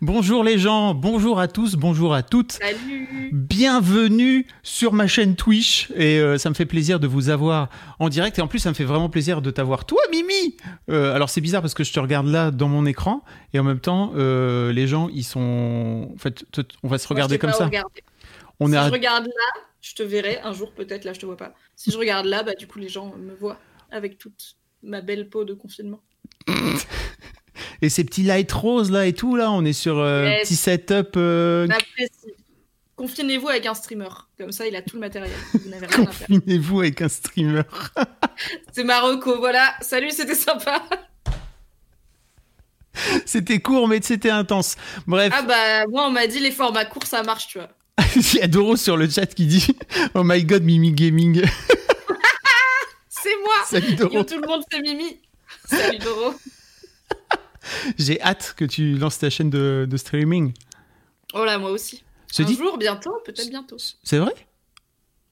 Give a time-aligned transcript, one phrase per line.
[0.00, 2.52] Bonjour les gens, bonjour à tous, bonjour à toutes.
[2.52, 7.68] Salut Bienvenue sur ma chaîne Twitch et euh, ça me fait plaisir de vous avoir
[7.98, 10.56] en direct et en plus ça me fait vraiment plaisir de t'avoir toi Mimi.
[10.88, 13.64] Euh, alors c'est bizarre parce que je te regarde là dans mon écran et en
[13.64, 16.44] même temps euh, les gens ils sont en fait
[16.82, 17.70] on va se regarder Moi, comme ça.
[18.60, 21.20] On si est à- je regarde là, je te verrai un jour peut-être, là je
[21.20, 21.54] te vois pas.
[21.76, 23.58] Si je regarde là, bah du coup les gens me voient
[23.90, 26.00] avec toute ma belle peau de confinement.
[27.82, 30.42] et ces petits light rose là et tout là, on est sur euh, Yes.
[30.48, 31.66] petit setup euh,
[31.98, 32.32] si-
[32.96, 35.30] confinez-vous avec un streamer, comme ça il a tout le matériel.
[35.94, 37.62] Confinez-vous avec un streamer.
[38.72, 39.74] C'est Marocco, voilà.
[39.80, 40.82] Salut, c'était sympa.
[43.24, 44.76] C'était court mais c'était intense.
[45.06, 47.70] Bref, Ah bah moi on m'a dit les formats courts ça marche, tu vois.
[48.16, 49.66] il y a Doro sur le chat qui dit
[50.14, 51.42] "Oh my god, Mimi Gaming."
[53.08, 54.24] C'est moi Salut Yo, Doro.
[54.24, 55.20] tout le monde c'est Mimi.
[55.66, 56.34] Salut Doro.
[57.98, 60.52] J'ai hâte que tu lances ta chaîne de, de streaming.
[61.34, 62.02] Oh là, moi aussi.
[62.30, 63.76] Se un dit, jour, bientôt, peut-être bientôt.
[64.02, 64.32] c'est vrai?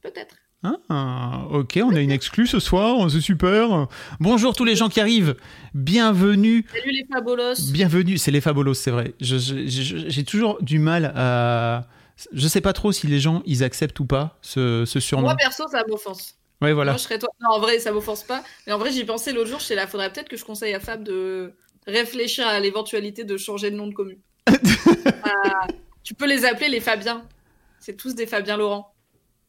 [0.03, 0.34] Peut-être.
[0.64, 3.86] Ah, ok, on a une exclue ce soir, c'est super.
[4.19, 5.36] Bonjour tous les gens qui arrivent.
[5.72, 7.70] Bienvenue, Salut les fabolos.
[7.72, 8.19] bienvenue.
[8.19, 9.14] C'est les fabolos, c'est vrai.
[9.20, 11.86] J'ai toujours du mal à.
[12.33, 15.27] Je sais pas trop si les gens ils acceptent ou pas ce, ce surnom.
[15.27, 16.34] Moi perso, ça m'offense.
[16.60, 16.91] Ouais, voilà.
[16.91, 17.28] Moi, je serais toi.
[17.41, 18.42] Non, en vrai, ça m'offense pas.
[18.66, 19.60] Mais en vrai, j'y pensais l'autre jour.
[19.60, 21.53] Je sais là, faudrait peut-être que je conseille à Fab de
[21.89, 24.19] réfléchir à l'éventualité de changer de nom de commune.
[24.47, 25.67] Ah,
[26.05, 27.27] tu peux les appeler les Fabiens.
[27.81, 28.94] C'est tous des Fabien Laurent.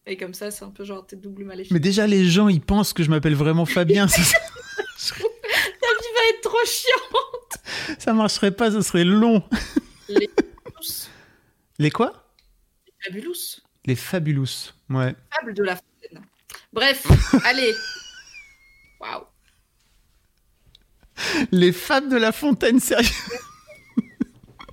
[0.08, 1.72] Et comme ça, c'est un peu genre t'es double maléfique.
[1.72, 4.08] Mais déjà, les gens ils pensent que je m'appelle vraiment Fabien.
[4.08, 4.18] ça,
[5.16, 7.96] Ta vie va être trop chiant.
[8.00, 9.44] ça marcherait pas, ça serait long.
[10.08, 10.30] Les
[10.64, 11.08] Fabulous.
[11.78, 12.14] Les quoi?
[13.04, 13.62] Fabulous.
[13.86, 14.74] Les fabulous.
[14.90, 15.16] Ouais.
[15.32, 15.78] Fable de la.
[16.74, 17.06] Bref,
[17.46, 17.74] allez.
[19.00, 19.24] Waouh.
[21.52, 23.08] Les fables de la fontaine, sérieux.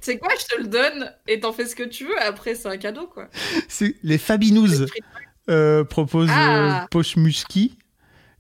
[0.00, 2.20] C'est quoi, je te le donne et t'en fais ce que tu veux.
[2.22, 3.28] Après, c'est un cadeau, quoi.
[3.68, 4.86] C'est les fabinous.
[5.50, 6.82] euh, propose Ah.
[6.84, 7.16] euh, Poche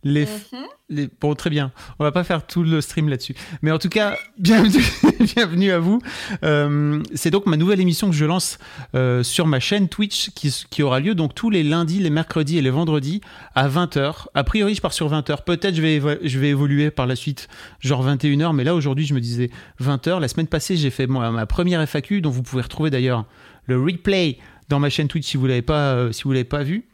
[0.08, 0.60] Les, Mhm.
[0.88, 1.72] les- Bon, très bien.
[1.98, 3.34] On va pas faire tout le stream là-dessus.
[3.62, 4.84] Mais en tout cas, bienvenue,
[5.34, 6.00] bienvenue à vous.
[6.44, 8.58] Euh, c'est donc ma nouvelle émission que je lance
[8.94, 12.56] euh, sur ma chaîne Twitch qui, qui aura lieu donc tous les lundis, les mercredis
[12.58, 13.20] et les vendredis
[13.56, 14.26] à 20h.
[14.34, 15.42] A priori, je pars sur 20h.
[15.44, 17.48] Peut-être je vais, je vais évoluer par la suite,
[17.80, 18.52] genre 21h.
[18.54, 19.50] Mais là, aujourd'hui, je me disais
[19.80, 20.20] 20h.
[20.20, 23.24] La semaine passée, j'ai fait moi, ma première FAQ, dont vous pouvez retrouver d'ailleurs
[23.64, 24.38] le replay
[24.68, 26.84] dans ma chaîne Twitch si vous l'avez pas, euh, si vous l'avez pas vu.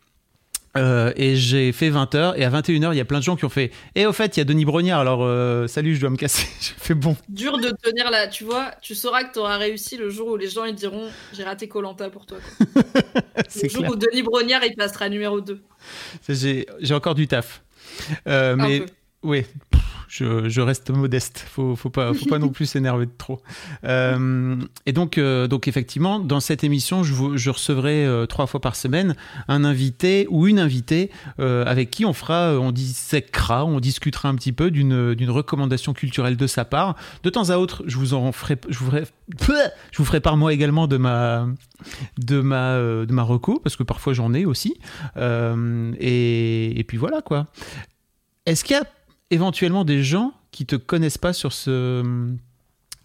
[0.78, 3.44] Euh, et j'ai fait 20h et à 21h il y a plein de gens qui
[3.44, 6.09] ont fait et au fait il y a Denis Brognard alors euh, salut je dois
[6.09, 8.71] me casser j'ai fait bon Dur de tenir là, tu vois.
[8.81, 12.09] Tu sauras que t'auras réussi le jour où les gens ils diront j'ai raté Colanta
[12.09, 12.38] pour toi.
[12.38, 12.82] quoi.
[13.62, 15.61] Le jour clair où Denis Brognard il passera numéro 2.
[16.28, 17.62] j'ai encore du taf
[18.27, 18.82] Euh, mais
[19.22, 19.44] oui
[20.12, 21.43] je, je reste modeste.
[21.50, 23.41] Faut, faut pas faut pas non plus s'énerver de trop.
[23.84, 28.47] Euh, et donc euh, donc effectivement dans cette émission je, vous- je recevrai euh, trois
[28.47, 29.17] fois par semaine
[29.49, 34.28] un invité ou une invitée euh, avec qui on fera euh, on disséquera on discutera
[34.28, 36.94] un petit peu d'une d'une recommandation culturelle de sa part.
[37.23, 39.05] De temps à autre je vous en ferai je vous ferai
[39.41, 41.47] je vous ferai par moi également de ma
[42.19, 44.75] de ma euh, de ma reco parce que parfois j'en ai aussi.
[45.17, 47.47] Euh, et, et puis voilà quoi.
[48.44, 48.83] Est-ce qu'il y a
[49.32, 52.34] éventuellement des gens qui te connaissent pas sur ce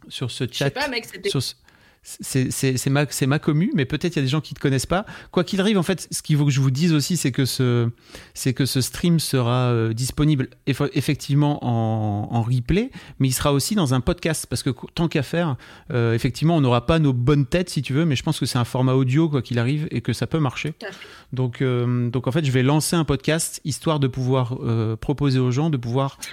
[0.09, 1.29] sur ce Je sais chat pas, mec, c'était.
[1.41, 1.55] ce-
[2.21, 4.85] c'est ma, ma commu, mais peut-être il y a des gens qui ne te connaissent
[4.85, 5.05] pas.
[5.31, 7.43] Quoi qu'il arrive, en fait, ce qu'il faut que je vous dise aussi, c'est que
[7.45, 7.89] ce,
[8.55, 13.93] que stream sera euh, disponible eff- effectivement en, en replay, mais il sera aussi dans
[13.93, 15.57] un podcast, parce que tant qu'à faire,
[15.91, 18.45] euh, effectivement, on n'aura pas nos bonnes têtes, si tu veux, mais je pense que
[18.45, 20.75] c'est un format audio, quoi qu'il arrive, et que ça peut marcher.
[21.33, 24.57] Donc, euh, donc en fait, je vais lancer un podcast, histoire de pouvoir
[25.01, 26.17] proposer aux gens de pouvoir...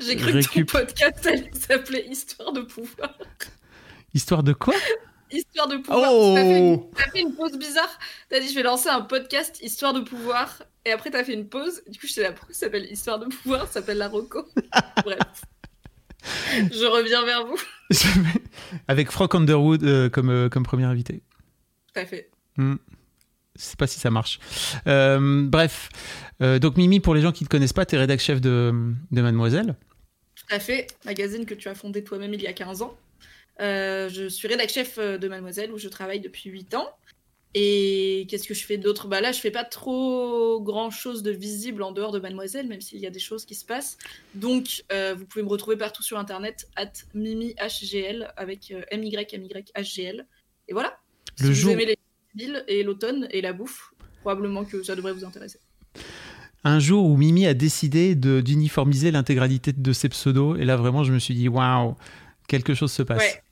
[0.00, 0.66] J'ai cru que Récup.
[0.72, 3.10] ton podcast s'appeler Histoire de pouvoir.
[4.16, 4.74] Histoire de quoi?
[5.30, 6.00] Histoire de pouvoir.
[6.34, 7.98] T'as fait, une- Oh t'as fait une pause bizarre.
[8.30, 10.62] T'as dit je vais lancer un podcast Histoire de pouvoir.
[10.86, 11.82] Et après t'as fait une pause.
[11.86, 13.66] Du coup je sais là pourquoi ça s'appelle Histoire de pouvoir.
[13.66, 14.46] Ça s'appelle la Rocco.
[15.04, 15.18] Bref.
[16.72, 17.58] Je reviens vers vous.
[18.88, 21.22] Avec Frank Underwood euh, comme, euh, comme premier invité.
[21.92, 22.30] Tout à fait.
[22.56, 22.76] Hmm.
[23.58, 24.38] Je sais pas si ça marche.
[24.86, 25.88] Euh, bref,
[26.42, 28.40] Euh, donc Mimi, pour les gens qui ne te connaissent pas, tu es rédac chef
[28.40, 28.72] de,
[29.10, 29.76] de Mademoiselle.
[30.34, 30.86] Tout à fait.
[31.04, 32.96] Magazine que tu as fondé toi-même il y a 15 ans.
[33.60, 36.88] Euh, je suis rédac chef euh, de Mademoiselle où je travaille depuis 8 ans.
[37.58, 39.08] Et qu'est-ce que je fais d'autre?
[39.08, 42.82] Bah là, je fais pas trop grand chose de visible en dehors de Mademoiselle, même
[42.82, 43.96] s'il y a des choses qui se passent.
[44.34, 50.26] Donc, euh, vous pouvez me retrouver partout sur internet, at mimihgl avec euh, MYMYHGL.
[50.68, 50.98] Et voilà.
[51.40, 51.98] Le si jour- vous aimez les
[52.34, 55.58] villes et l'automne et la bouffe, probablement que ça devrait vous intéresser.
[56.62, 61.12] Un jour où Mimi a décidé d'uniformiser l'intégralité de ses pseudos, et là vraiment je
[61.12, 61.96] me suis dit waouh,
[62.48, 63.20] quelque chose se passe.
[63.22, 63.42] Ouais.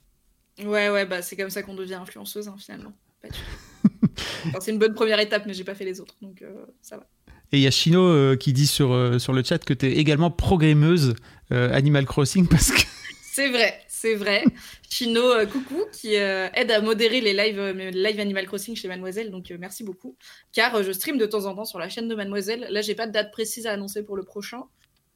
[0.63, 2.93] Ouais, ouais, bah c'est comme ça qu'on devient influenceuse hein, finalement.
[4.59, 7.07] c'est une bonne première étape, mais j'ai pas fait les autres, donc euh, ça va.
[7.51, 9.85] Et il y a Chino euh, qui dit sur, euh, sur le chat que tu
[9.85, 11.15] es également programmeuse
[11.51, 12.81] Animal Crossing parce que.
[13.21, 14.45] C'est vrai, c'est vrai.
[14.89, 15.21] Chino,
[15.51, 17.59] coucou, qui aide à modérer les lives,
[17.93, 20.15] live Animal Crossing chez Mademoiselle, donc merci beaucoup.
[20.53, 22.65] Car je stream de temps en temps sur la chaîne de Mademoiselle.
[22.69, 24.63] Là, j'ai pas de date précise à annoncer pour le prochain.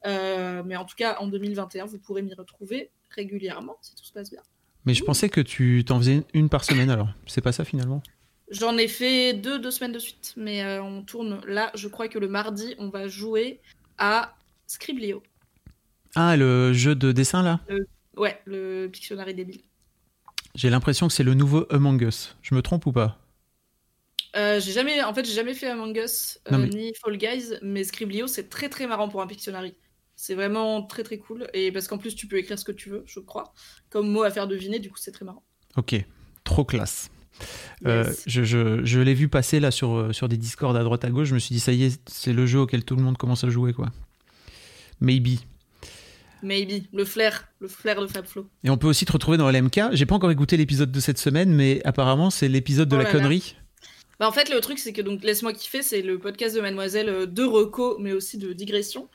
[0.04, 4.28] mais en tout cas, en 2021, vous pourrez m'y retrouver régulièrement si tout se passe
[4.28, 4.42] bien.
[4.84, 7.08] Mais je pensais que tu t'en faisais une par semaine alors.
[7.26, 8.02] C'est pas ça finalement?
[8.50, 10.34] J'en ai fait deux, deux semaines de suite.
[10.36, 13.60] Mais euh, on tourne là, je crois que le mardi, on va jouer
[13.98, 14.34] à
[14.66, 15.22] Scriblio.
[16.14, 17.60] Ah, le jeu de dessin là?
[18.16, 19.60] Ouais, le Pictionary débile.
[20.54, 22.36] J'ai l'impression que c'est le nouveau Among Us.
[22.42, 23.18] Je me trompe ou pas?
[24.36, 27.84] Euh, j'ai jamais, en fait, j'ai jamais fait Among Us euh, ni Fall Guys, mais
[27.84, 29.74] Scriblio c'est très très marrant pour un Pictionary.
[30.22, 31.48] C'est vraiment très très cool.
[31.54, 33.54] Et parce qu'en plus, tu peux écrire ce que tu veux, je crois,
[33.88, 35.42] comme mot à faire deviner, du coup, c'est très marrant.
[35.78, 35.94] Ok,
[36.44, 37.10] trop classe.
[37.86, 41.06] Euh, je, je, je l'ai vu passer là sur, euh, sur des discords à droite
[41.06, 41.28] à gauche.
[41.28, 43.44] Je me suis dit, ça y est, c'est le jeu auquel tout le monde commence
[43.44, 43.88] à jouer, quoi.
[45.00, 45.38] Maybe.
[46.42, 48.46] Maybe, le flair, le flair de Fabflow.
[48.62, 49.80] Et on peut aussi te retrouver dans LMK.
[49.92, 53.06] J'ai pas encore écouté l'épisode de cette semaine, mais apparemment, c'est l'épisode de oh la
[53.06, 53.56] connerie.
[54.18, 57.08] Bah en fait, le truc, c'est que donc Laisse-moi kiffer, c'est le podcast de Mademoiselle
[57.08, 59.08] euh, de reco, mais aussi de digression.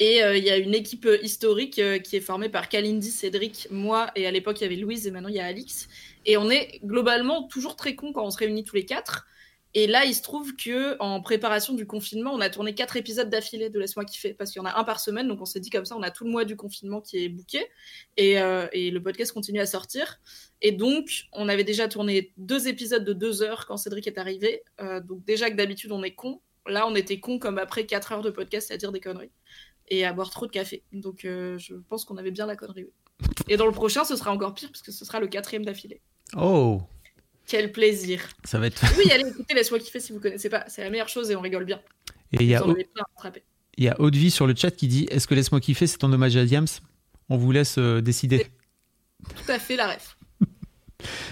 [0.00, 3.10] Et euh, il y a une équipe euh, historique euh, qui est formée par Kalindi,
[3.10, 5.88] Cédric, moi, et à l'époque il y avait Louise, et maintenant il y a Alix.
[6.24, 9.26] Et on est globalement toujours très cons quand on se réunit tous les quatre.
[9.74, 13.28] Et là, il se trouve que en préparation du confinement, on a tourné quatre épisodes
[13.28, 15.60] d'affilée de Laisse-moi kiffer, parce qu'il y en a un par semaine, donc on s'est
[15.60, 17.66] dit comme ça, on a tout le mois du confinement qui est booké,
[18.16, 18.40] et,
[18.90, 20.18] le podcast continue à sortir.
[20.62, 24.64] Et donc, on avait déjà tourné deux épisodes de deux heures quand Cédric est arrivé,
[25.04, 28.22] donc déjà que d'habitude on est con, là on était con comme après quatre heures
[28.22, 29.30] de podcast à dire des conneries
[29.90, 30.82] et à boire trop de café.
[30.92, 32.86] Donc euh, je pense qu'on avait bien la connerie.
[33.48, 36.00] Et dans le prochain, ce sera encore pire parce que ce sera le quatrième d'affilée.
[36.36, 36.80] Oh
[37.46, 38.82] Quel plaisir Ça va être.
[38.98, 40.64] oui, allez écoutez, laisse-moi kiffer si vous connaissez pas.
[40.68, 41.80] C'est la meilleure chose et on rigole bien.
[42.32, 42.64] Et il y a.
[43.76, 45.98] Il y a Haute Vie sur le chat qui dit Est-ce que Laisse-moi kiffer, c'est
[45.98, 46.66] ton hommage à Diams?
[47.28, 48.46] On vous laisse euh, décider.
[49.36, 50.16] Tout à fait la ref.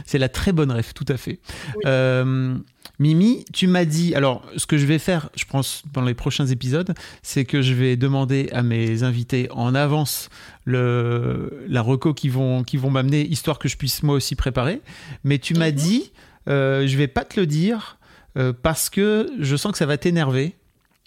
[0.07, 1.41] C'est la très bonne ref, tout à fait.
[1.87, 2.57] Euh,
[2.99, 6.47] Mimi, tu m'as dit, alors ce que je vais faire, je pense, dans les prochains
[6.47, 10.31] épisodes, c'est que je vais demander à mes invités en avance
[10.65, 14.81] le, la reco qui vont, qui vont m'amener, histoire que je puisse moi aussi préparer.
[15.23, 15.77] Mais tu m'as mhm.
[15.77, 16.13] dit,
[16.49, 17.99] euh, je vais pas te le dire
[18.37, 20.57] euh, parce que je sens que ça va t'énerver.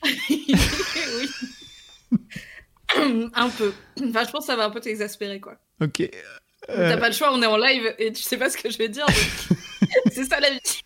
[0.29, 0.47] oui.
[3.33, 3.73] un peu.
[4.03, 5.57] Enfin, je pense que ça va un peu t'exaspérer, quoi.
[5.81, 6.09] Ok.
[6.67, 8.77] T'as pas le choix, on est en live et tu sais pas ce que je
[8.77, 9.05] vais dire.
[10.11, 10.81] c'est ça la vie.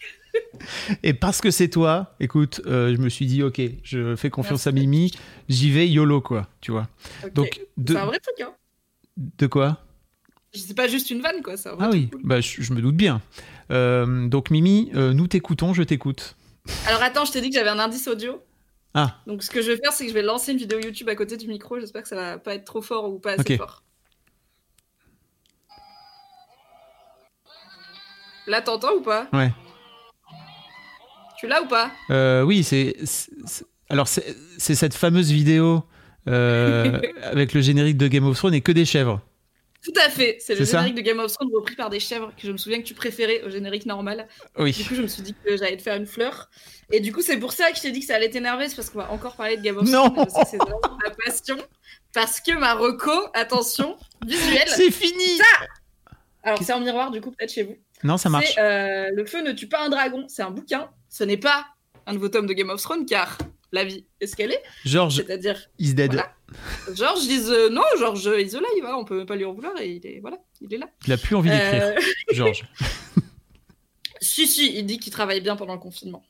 [1.04, 4.68] Et parce que c'est toi, écoute, euh, je me suis dit, ok, je fais confiance
[4.68, 5.12] à Mimi,
[5.50, 6.88] j'y vais YOLO, quoi, tu vois.
[7.34, 8.54] Donc, C'est un vrai truc, hein.
[9.18, 9.82] De quoi?
[10.54, 11.56] C'est pas juste une vanne, quoi.
[11.80, 13.22] ah oui, bah, je, me doute bien.
[13.72, 16.36] Euh, donc, Mimi, euh, nous t'écoutons, je t'écoute.
[16.88, 18.42] Alors, attends, je t'ai dit que j'avais un indice audio.
[18.94, 19.18] Ah.
[19.28, 21.16] Donc, ce que je vais faire, c'est que je vais lancer une vidéo YouTube à
[21.16, 21.80] côté du micro.
[21.80, 23.84] J'espère que ça va pas être trop fort ou pas assez fort.
[28.48, 29.52] Là, t'entends ou pas Ouais.
[31.38, 32.96] Tu l'as ou pas euh, Oui, c'est.
[33.90, 35.84] Alors, c'est cette fameuse vidéo
[36.28, 39.22] euh, avec le générique de Game of Thrones et que des chèvres.
[39.84, 42.48] Tout à fait, c'est le générique de Game of Thrones repris par des chèvres que
[42.48, 44.28] je me souviens que tu préférais au générique normal.
[44.58, 44.72] Oui.
[44.72, 46.50] Du coup, je me suis dit que j'allais te faire une fleur.
[46.92, 48.76] Et du coup, c'est pour ça que je t'ai dit que ça allait t'énerver, c'est
[48.76, 50.16] parce qu'on va encore parler de Game of Thrones.
[50.16, 51.58] Non C'est vraiment ma passion.
[52.14, 54.64] Parce que ma reco, attention, visuel.
[54.68, 55.40] C'est fini
[56.42, 57.78] Alors, c'est en miroir, du coup, peut-être chez vous.
[58.04, 58.56] Non, ça marche.
[58.58, 60.90] Euh, le feu ne tue pas un dragon, c'est un bouquin.
[61.10, 61.66] Ce n'est pas
[62.06, 63.38] un nouveau tome de Game of Thrones, car
[63.72, 64.62] la vie est ce qu'elle est.
[64.86, 65.60] George C'est-à-dire.
[65.80, 66.22] Is dead.
[66.94, 69.74] George dit euh, non, George is alive, hein, on peut même pas lui en vouloir
[69.82, 70.88] et il est, voilà, il est là.
[71.08, 71.96] Il a plus envie d'écrire, euh,
[72.32, 72.66] George.
[74.22, 76.24] si, si, il dit qu'il travaille bien pendant le confinement.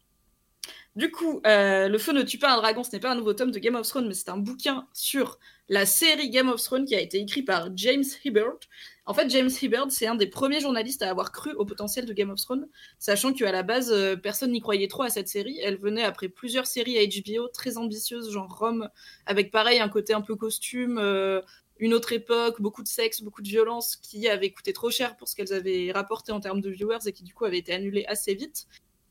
[0.96, 3.52] Du coup, Le Feu ne tue pas un dragon, ce n'est pas un nouveau tome
[3.52, 6.96] de Game of Thrones, mais c'est un bouquin sur la série Game of Thrones qui
[6.96, 8.60] a été écrit par James Hibbert.
[9.08, 12.14] En fait, James Hibbert, c'est un des premiers journalistes à avoir cru au potentiel de
[12.14, 15.60] Game of Thrones, sachant qu'à la base, euh, personne n'y croyait trop à cette série.
[15.62, 18.90] Elle venait après plusieurs séries à HBO très ambitieuses, genre Rome,
[19.28, 21.40] avec pareil un côté un peu costume, euh,
[21.78, 25.28] une autre époque, beaucoup de sexe, beaucoup de violence, qui avait coûté trop cher pour
[25.28, 28.06] ce qu'elles avaient rapporté en termes de viewers et qui du coup avait été annulée
[28.08, 28.66] assez vite.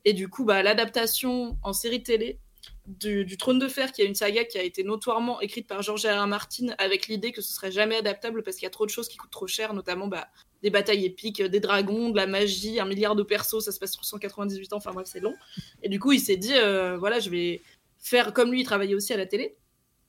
[0.05, 2.41] Et du coup, bah, l'adaptation en série télé
[2.87, 6.07] du, Trône de Fer, qui est une saga qui a été notoirement écrite par George
[6.07, 6.26] R.
[6.26, 9.09] Martin avec l'idée que ce serait jamais adaptable parce qu'il y a trop de choses
[9.09, 10.29] qui coûtent trop cher, notamment bah,
[10.62, 13.93] des batailles épiques, des dragons, de la magie, un milliard de persos, ça se passe
[13.93, 15.35] sur 198 ans, enfin bref, c'est long.
[15.83, 17.62] Et du coup, il s'est dit, euh, voilà, je vais
[17.99, 19.57] faire comme lui, il travaillait aussi à la télé.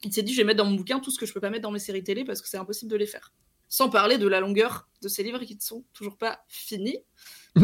[0.04, 1.50] Il s'est dit, je vais mettre dans mon bouquin tout ce que je peux pas
[1.50, 3.34] mettre dans mes séries télé parce que c'est impossible de les faire.
[3.68, 7.00] sans parler de la longueur de ces livres qui ne sont toujours pas finis.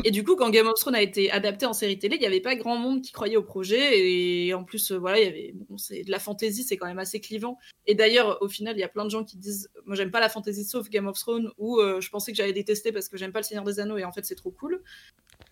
[0.06, 2.26] Et du coup, quand Game of Thrones a été adapté en série télé, il n'y
[2.26, 4.00] avait pas grand monde qui croyait au projet.
[4.00, 7.20] Et en plus, euh, voilà, il y avait de la fantasy, c'est quand même assez
[7.20, 7.58] clivant.
[7.88, 10.22] Et d'ailleurs, au final, il y a plein de gens qui disent, moi, j'aime pas
[10.22, 13.18] la fantasy sauf Game of Thrones, ou euh, je pensais que j'allais détester parce que
[13.18, 14.82] j'aime pas le Seigneur des Anneaux, et en fait, c'est trop cool.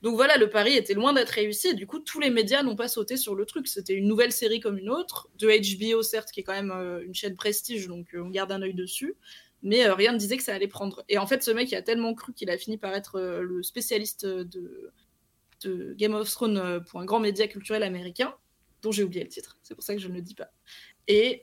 [0.03, 1.69] Donc voilà, le pari était loin d'être réussi.
[1.69, 3.67] Et du coup, tous les médias n'ont pas sauté sur le truc.
[3.67, 7.03] C'était une nouvelle série comme une autre, de HBO certes, qui est quand même euh,
[7.03, 9.17] une chaîne prestige, donc on garde un œil dessus
[9.61, 11.03] mais euh, rien ne disait que ça allait prendre.
[11.09, 13.41] Et en fait, ce mec, il a tellement cru qu'il a fini par être euh,
[13.41, 14.91] le spécialiste de,
[15.95, 18.33] Game of Thrones euh, pour un grand média culturel américain,
[18.81, 20.51] dont j'ai oublié le titre, c'est pour ça que je ne le dis pas.
[21.11, 21.41] Et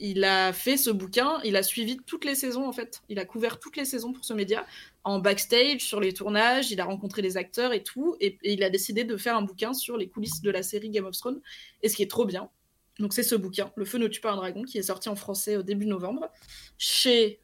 [0.00, 3.24] il a fait ce bouquin, il a suivi toutes les saisons en fait, il a
[3.24, 4.66] couvert toutes les saisons pour ce média,
[5.04, 8.64] en backstage, sur les tournages, il a rencontré les acteurs et tout, et, et il
[8.64, 11.40] a décidé de faire un bouquin sur les coulisses de la série Game of Thrones,
[11.82, 12.50] et ce qui est trop bien,
[12.98, 15.16] donc c'est ce bouquin, Le feu ne tue pas un dragon, qui est sorti en
[15.16, 16.30] français au début novembre
[16.78, 17.40] chez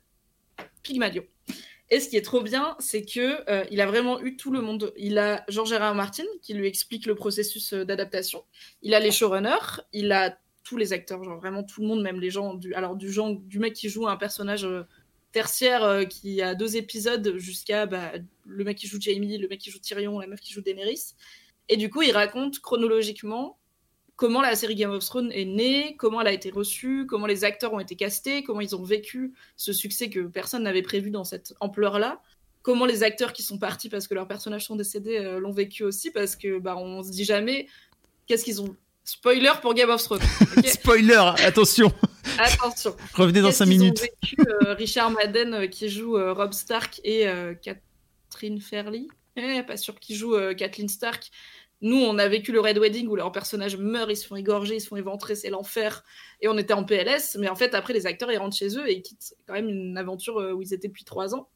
[0.83, 1.25] Pygmalion.
[1.91, 4.61] Et ce qui est trop bien, c'est que euh, il a vraiment eu tout le
[4.61, 4.93] monde.
[4.97, 8.45] Il a Georges Gérard Martin qui lui explique le processus euh, d'adaptation.
[8.83, 12.21] Il a les showrunners, il a tous les acteurs, genre vraiment tout le monde, même
[12.21, 14.85] les gens du alors du genre du mec qui joue un personnage euh,
[15.33, 18.13] tertiaire qui a deux épisodes jusqu'à bah,
[18.47, 21.15] le mec qui joue Jamie, le mec qui joue Tyrion, la meuf qui joue Daenerys.
[21.69, 23.60] Et du coup, il raconte chronologiquement
[24.21, 27.43] comment la série Game of Thrones est née, comment elle a été reçue, comment les
[27.43, 31.25] acteurs ont été castés, comment ils ont vécu ce succès que personne n'avait prévu dans
[31.25, 32.21] cette ampleur-là,
[32.61, 35.85] comment les acteurs qui sont partis parce que leurs personnages sont décédés euh, l'ont vécu
[35.85, 37.67] aussi, parce que bah on se dit jamais
[38.27, 38.77] qu'est-ce qu'ils ont.
[39.05, 40.21] Spoiler pour Game of Thrones.
[40.67, 41.91] Spoiler, attention.
[42.39, 42.95] attention.
[43.15, 44.01] Revenez dans 5 minutes.
[44.01, 47.25] Ont vécu, euh, Richard Madden euh, qui joue Rob Stark et
[47.63, 49.07] Catherine Fairley?
[49.37, 51.31] Eh, pas sûr qui joue Kathleen Stark
[51.83, 54.77] nous, on a vécu le Red Wedding où leurs personnages meurent, ils se font égorger,
[54.77, 56.05] ils se font éventrer, c'est l'enfer.
[56.43, 58.89] Et on était en PLS, mais en fait, après, les acteurs, ils rentrent chez eux
[58.89, 61.49] et ils quittent quand même une aventure euh, où ils étaient depuis trois ans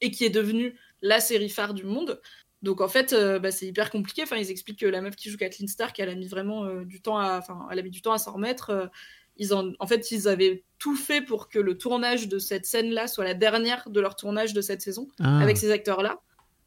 [0.00, 2.20] et qui est devenue la série phare du monde.
[2.62, 4.22] Donc en fait, euh, bah, c'est hyper compliqué.
[4.24, 6.84] Enfin, ils expliquent que la meuf qui joue Kathleen Stark, elle a mis vraiment euh,
[6.84, 8.90] du temps à, enfin, elle a mis du temps à s'en remettre.
[9.36, 9.72] ils en...
[9.78, 13.34] en fait, ils avaient tout fait pour que le tournage de cette scène-là soit la
[13.34, 15.38] dernière de leur tournage de cette saison ah.
[15.40, 16.20] avec ces acteurs-là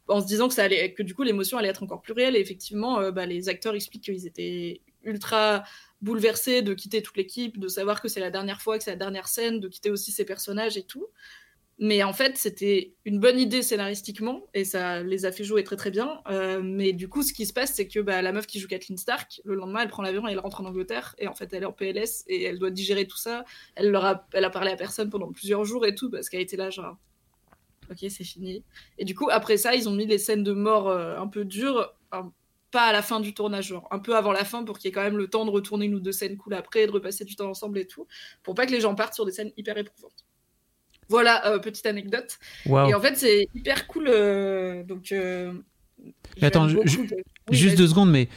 [0.08, 2.36] en se disant que, ça allait, que du coup l'émotion allait être encore plus réelle.
[2.36, 5.64] Et effectivement, euh, bah, les acteurs expliquent qu'ils étaient ultra
[6.02, 8.98] bouleversés de quitter toute l'équipe, de savoir que c'est la dernière fois, que c'est la
[8.98, 11.08] dernière scène, de quitter aussi ses personnages et tout.
[11.80, 15.76] Mais en fait, c'était une bonne idée scénaristiquement et ça les a fait jouer très
[15.76, 16.22] très bien.
[16.30, 18.68] Euh, mais du coup, ce qui se passe, c'est que bah, la meuf qui joue
[18.68, 21.52] Kathleen Stark, le lendemain, elle prend l'avion et elle rentre en Angleterre et en fait,
[21.52, 23.44] elle est en PLS et elle doit digérer tout ça.
[23.76, 26.42] Elle, leur a, elle a parlé à personne pendant plusieurs jours et tout parce qu'elle
[26.42, 26.98] était là, genre,
[27.94, 28.64] ok, c'est fini.
[28.98, 31.46] Et du coup, après ça, ils ont mis les scènes de mort euh, un peu
[31.46, 31.94] dures,
[32.72, 34.90] pas à la fin du tournage, genre un peu avant la fin pour qu'il y
[34.90, 37.24] ait quand même le temps de retourner une ou deux scènes cool après, de repasser
[37.24, 38.08] du temps ensemble et tout,
[38.42, 40.26] pour pas que les gens partent sur des scènes hyper éprouvantes.
[41.10, 42.40] Voilà, euh, petite anecdote.
[42.66, 44.08] Et en fait, c'est hyper cool.
[44.08, 45.14] Euh, donc,
[46.42, 46.68] attends,
[47.52, 48.30] juste deux secondes, mais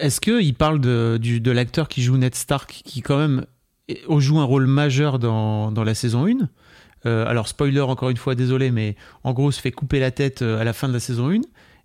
[0.00, 3.46] est-ce qu'il parle de, de l'acteur qui joue Ned Stark, qui quand même
[4.08, 6.48] joue un rôle majeur dans, dans la saison 1
[7.06, 10.42] euh, alors, spoiler, encore une fois, désolé, mais en gros, se fait couper la tête
[10.42, 11.40] euh, à la fin de la saison 1.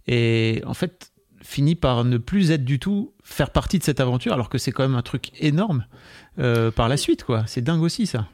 [0.07, 1.11] Et en fait,
[1.43, 4.71] finit par ne plus être du tout faire partie de cette aventure, alors que c'est
[4.71, 5.85] quand même un truc énorme
[6.39, 7.43] euh, par la suite, quoi.
[7.47, 8.27] C'est dingue aussi, ça.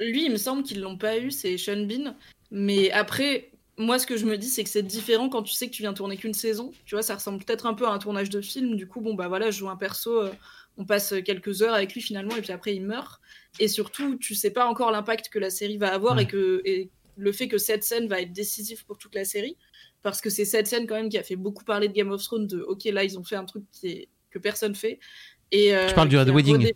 [0.00, 2.14] Lui, il me semble qu'ils l'ont pas eu, c'est Sean Bean.
[2.52, 5.66] Mais après, moi, ce que je me dis, c'est que c'est différent quand tu sais
[5.66, 6.72] que tu viens tourner qu'une saison.
[6.84, 8.76] Tu vois, ça ressemble peut-être un peu à un tournage de film.
[8.76, 10.22] Du coup, bon, bah voilà, je joue un perso,
[10.76, 13.20] on passe quelques heures avec lui finalement, et puis après, il meurt.
[13.60, 16.62] Et surtout, tu sais pas encore l'impact que la série va avoir et que
[17.16, 19.56] le fait que cette scène va être décisive pour toute la série.
[20.02, 22.22] Parce que c'est cette scène quand même qui a fait beaucoup parler de Game of
[22.22, 24.08] Thrones, de ok, là, ils ont fait un truc qui est...
[24.30, 25.00] que personne fait.
[25.50, 26.72] Et, euh, tu parles du Red Wedding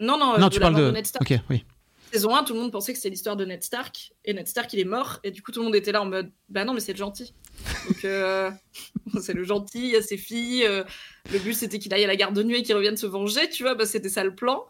[0.00, 0.90] Non, non, non tu parles de...
[0.90, 1.22] Ned Stark.
[1.22, 1.64] Ok, oui.
[2.12, 4.72] Saison 1, tout le monde pensait que c'était l'histoire de Ned Stark, et Ned Stark,
[4.72, 6.72] il est mort, et du coup, tout le monde était là en mode, bah non,
[6.72, 7.34] mais c'est le gentil.
[7.86, 8.50] Donc, euh,
[9.20, 10.84] c'est le gentil, il y a ses filles, euh,
[11.32, 13.50] le but c'était qu'il aille à la garde de nuit et qu'il revienne se venger,
[13.50, 14.64] tu vois, bah c'était ça le plan.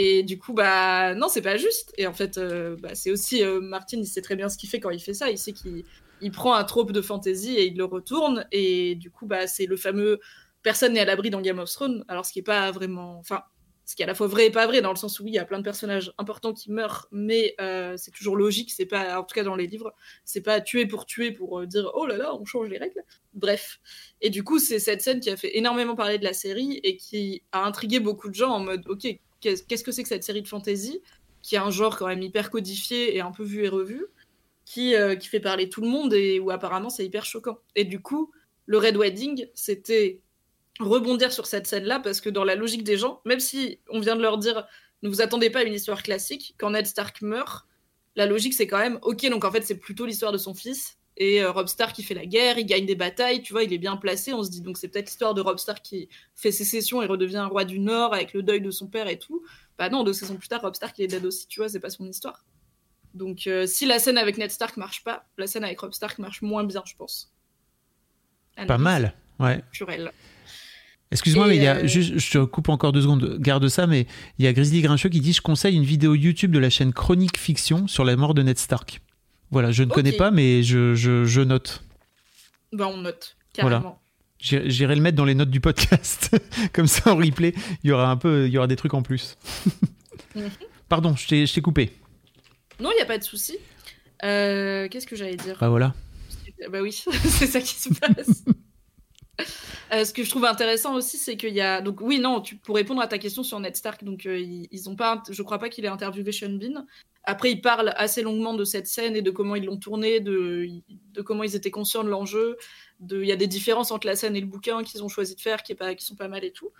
[0.00, 1.92] Et du coup, bah non, c'est pas juste.
[1.98, 4.68] Et en fait, euh, bah, c'est aussi euh, Martin, il sait très bien ce qu'il
[4.68, 5.28] fait quand il fait ça.
[5.28, 5.82] Il sait qu'il
[6.20, 8.46] il prend un trope de fantasy et il le retourne.
[8.52, 10.20] Et du coup, bah c'est le fameux
[10.62, 12.04] personne n'est à l'abri dans Game of Thrones.
[12.06, 13.22] Alors ce qui est pas vraiment,
[13.88, 15.30] ce qui est à la fois vrai et pas vrai dans le sens où oui,
[15.30, 18.70] il y a plein de personnages importants qui meurent, mais euh, c'est toujours logique.
[18.70, 19.94] C'est pas, en tout cas dans les livres,
[20.26, 23.02] c'est pas tuer pour tuer pour dire oh là là, on change les règles.
[23.32, 23.80] Bref.
[24.20, 26.98] Et du coup, c'est cette scène qui a fait énormément parler de la série et
[26.98, 30.42] qui a intrigué beaucoup de gens en mode ok qu'est-ce que c'est que cette série
[30.42, 31.00] de fantasy,
[31.42, 34.06] qui est un genre quand même hyper codifié et un peu vu et revu,
[34.64, 37.58] qui, euh, qui fait parler tout le monde et où apparemment c'est hyper choquant.
[37.74, 38.30] Et du coup,
[38.66, 40.20] le Red Wedding, c'était
[40.80, 44.16] rebondir sur cette scène-là parce que dans la logique des gens, même si on vient
[44.16, 44.66] de leur dire
[45.02, 47.66] ne vous attendez pas à une histoire classique, quand Ned Stark meurt,
[48.16, 50.98] la logique c'est quand même, ok, donc en fait c'est plutôt l'histoire de son fils,
[51.20, 53.72] et euh, Rob Stark qui fait la guerre, il gagne des batailles, tu vois, il
[53.72, 54.32] est bien placé.
[54.32, 57.44] On se dit donc c'est peut-être l'histoire de Rob Stark qui fait sécession et redevient
[57.50, 59.44] roi du Nord avec le deuil de son père et tout.
[59.78, 61.80] Bah non, deux saisons plus tard, Rob Stark il est dead aussi, tu vois, c'est
[61.80, 62.46] pas son histoire.
[63.14, 66.18] Donc euh, si la scène avec Ned Stark marche pas, la scène avec Rob Stark
[66.20, 67.32] marche moins bien, je pense.
[68.68, 69.60] Pas mal, ouais.
[69.72, 70.12] Purel.
[71.10, 73.86] Excuse-moi, mais il y a, euh, juste, je te coupe encore deux secondes, garde ça,
[73.86, 74.06] mais
[74.38, 76.92] il y a Grizzly Grincheux qui dit Je conseille une vidéo YouTube de la chaîne
[76.92, 79.00] Chronique Fiction sur la mort de Ned Stark.
[79.50, 81.82] Voilà, je ne connais pas, mais je, je, note.
[82.72, 83.80] Ben, on note, carrément.
[83.80, 83.98] Voilà.
[84.68, 86.36] J'irai le mettre dans les notes du podcast.
[86.72, 89.02] Comme ça, en replay, il y aura un peu, il y aura des trucs en
[89.02, 89.36] plus.
[90.88, 91.90] Pardon, je t'ai coupé.
[92.80, 93.56] Non, il n'y a pas de souci.
[94.24, 95.56] Euh, qu'est-ce que j'allais dire?
[95.58, 95.94] Bah voilà.
[96.70, 96.92] Bah oui,
[97.24, 98.44] c'est ça qui se passe.
[99.90, 101.80] Euh, ce que je trouve intéressant aussi, c'est qu'il y a.
[101.80, 104.96] Donc, oui, non, pour répondre à ta question sur Ned Stark, donc, euh, ils, ont
[104.96, 105.22] pas.
[105.30, 106.84] Je crois pas qu'il ait interviewé Sean Bean.
[107.24, 110.68] Après, il parle assez longuement de cette scène et de comment ils l'ont tournée, de,
[111.24, 112.58] comment ils étaient conscients de l'enjeu.
[113.00, 113.22] De...
[113.22, 115.40] Il y a des différences entre la scène et le bouquin qu'ils ont choisi de
[115.40, 116.70] faire qui, sont pas mal et tout.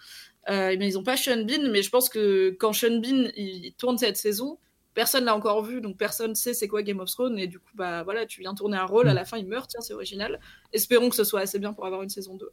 [0.50, 3.30] Euh, mais ils n'ont pas Sean Bean, mais je pense que quand Sean Bean
[3.78, 4.58] tourne cette saison,
[4.98, 7.38] personne l'a encore vu, donc personne sait c'est quoi Game of Thrones.
[7.38, 9.14] Et du coup, bah voilà, tu viens tourner un rôle, à mm.
[9.14, 10.40] la fin il meurt, tiens, c'est original.
[10.72, 12.50] Espérons que ce soit assez bien pour avoir une saison 2.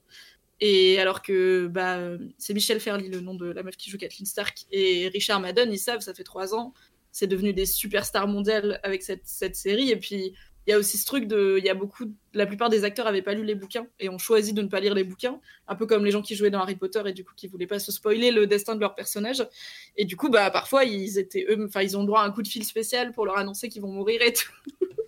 [0.59, 1.97] Et alors que bah,
[2.37, 5.73] c'est Michel Ferly, le nom de la meuf qui joue Kathleen Stark, et Richard Madden,
[5.73, 6.75] ils savent, ça fait trois ans,
[7.11, 9.89] c'est devenu des superstars mondiales avec cette, cette série.
[9.89, 10.35] Et puis,
[10.67, 11.55] il y a aussi ce truc de.
[11.59, 12.05] Il y a beaucoup.
[12.33, 14.79] La plupart des acteurs n'avaient pas lu les bouquins et ont choisi de ne pas
[14.79, 15.39] lire les bouquins.
[15.67, 17.67] Un peu comme les gens qui jouaient dans Harry Potter et du coup qui voulaient
[17.67, 19.47] pas se spoiler le destin de leur personnage.
[19.95, 21.65] Et du coup, bah, parfois, ils étaient eux.
[21.67, 23.91] Enfin, ils ont droit à un coup de fil spécial pour leur annoncer qu'ils vont
[23.91, 24.51] mourir et tout.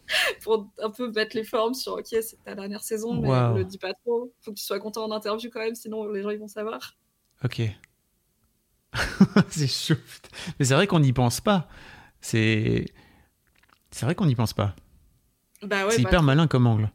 [0.43, 3.65] pour un peu mettre les formes sur OK, c'est ta dernière saison, mais ne le
[3.65, 4.31] dis pas trop.
[4.41, 6.95] Faut que tu sois content en interview quand même, sinon les gens ils vont savoir.
[7.43, 7.61] Ok.
[9.49, 9.95] c'est chaud.
[10.59, 11.67] Mais c'est vrai qu'on n'y pense pas.
[12.21, 12.85] C'est.
[13.91, 14.75] C'est vrai qu'on n'y pense pas.
[15.63, 16.91] Bah c'est hyper malin comme angle.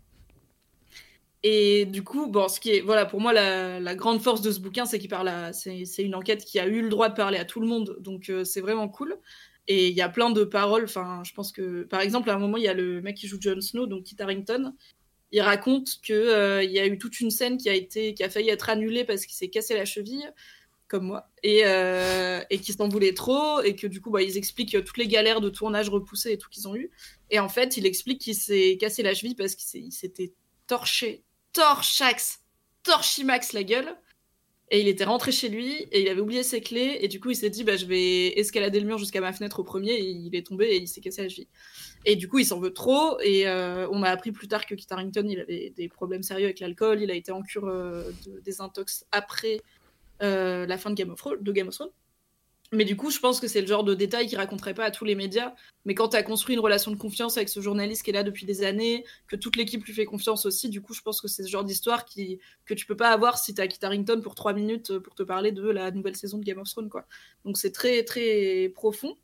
[1.44, 4.60] Et du coup, bon, ce qui est, voilà, pour moi, la, grande force de ce
[4.60, 7.38] bouquin, c'est qu'il parle à, c'est, une enquête qui a eu le droit de parler
[7.38, 9.16] à tout le monde, donc euh, c'est vraiment cool.
[9.66, 12.38] Et il y a plein de paroles, enfin, je pense que, par exemple, à un
[12.38, 14.72] moment, il y a le mec qui joue Jon Snow, donc Kit Harington,
[15.32, 18.22] il raconte que euh, il y a eu toute une scène qui a été, qui
[18.22, 20.30] a failli être annulée parce qu'il s'est cassé la cheville
[20.92, 24.36] comme moi, et, euh, et qui s'en voulaient trop, et que du coup, bah, ils
[24.36, 26.90] expliquent toutes les galères de tournage repoussées et tout qu'ils ont eu.
[27.30, 30.34] Et en fait, il explique qu'il s'est cassé la cheville parce qu'il s'était
[30.66, 31.24] torché,
[31.54, 32.40] torchax,
[32.82, 33.96] torchimax la gueule.
[34.70, 36.98] Et il était rentré chez lui et il avait oublié ses clés.
[37.00, 39.60] Et du coup, il s'est dit, bah, je vais escalader le mur jusqu'à ma fenêtre
[39.60, 39.92] au premier.
[39.92, 41.48] Et il est tombé et il s'est cassé la cheville.
[42.04, 43.18] Et du coup, il s'en veut trop.
[43.20, 46.46] Et euh, on a appris plus tard que Kit Harington, il avait des problèmes sérieux
[46.46, 47.02] avec l'alcool.
[47.02, 49.60] Il a été en cure euh, de désintox après
[50.22, 51.90] euh, la fin de Game of, Thrones, de Game of Thrones.
[52.74, 54.90] Mais du coup, je pense que c'est le genre de détail qui raconterait pas à
[54.90, 55.54] tous les médias.
[55.84, 58.22] Mais quand tu as construit une relation de confiance avec ce journaliste qui est là
[58.22, 61.28] depuis des années, que toute l'équipe lui fait confiance aussi, du coup, je pense que
[61.28, 64.22] c'est ce genre d'histoire qui, que tu peux pas avoir si tu as Kit Harington
[64.22, 66.88] pour trois minutes pour te parler de la nouvelle saison de Game of Thrones.
[66.88, 67.04] Quoi.
[67.44, 69.18] Donc c'est très, très profond.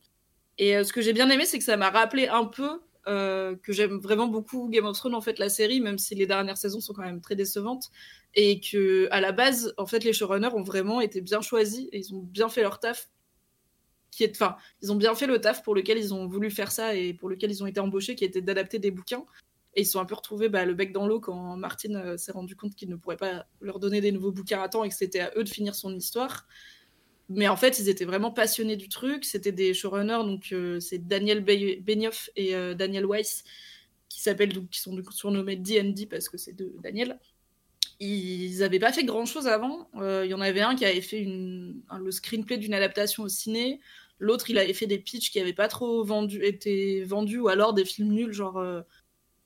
[0.58, 3.56] Et euh, ce que j'ai bien aimé, c'est que ça m'a rappelé un peu euh,
[3.62, 6.58] que j'aime vraiment beaucoup Game of Thrones en fait la série même si les dernières
[6.58, 7.90] saisons sont quand même très décevantes
[8.34, 11.98] et que à la base en fait les showrunners ont vraiment été bien choisis et
[11.98, 13.10] ils ont bien fait leur taf
[14.10, 16.70] qui est enfin ils ont bien fait le taf pour lequel ils ont voulu faire
[16.70, 19.24] ça et pour lequel ils ont été embauchés qui était d'adapter des bouquins.
[19.74, 22.32] Et ils sont un peu retrouvés bah, le bec dans l'eau quand Martin euh, s'est
[22.32, 24.94] rendu compte qu'il ne pourrait pas leur donner des nouveaux bouquins à temps et que
[24.94, 26.46] c'était à eux de finir son histoire
[27.28, 29.24] mais en fait, ils étaient vraiment passionnés du truc.
[29.24, 33.44] C'était des showrunners, donc euh, c'est Daniel Benioff et euh, Daniel Weiss,
[34.08, 37.18] qui s'appellent qui sont surnommés D&D parce que c'est de Daniel.
[38.00, 39.90] Ils n'avaient pas fait grand chose avant.
[39.96, 43.80] Euh, il y en avait un qui avait fait le screenplay d'une adaptation au ciné.
[44.20, 47.74] L'autre, il avait fait des pitchs qui n'avaient pas trop vendu, été vendus, ou alors
[47.74, 48.64] des films nuls, genre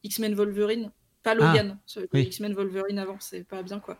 [0.04, 0.92] X-Men Wolverine.
[1.22, 3.98] Pas Logan, ah, X-Men Wolverine avant, c'est pas bien quoi.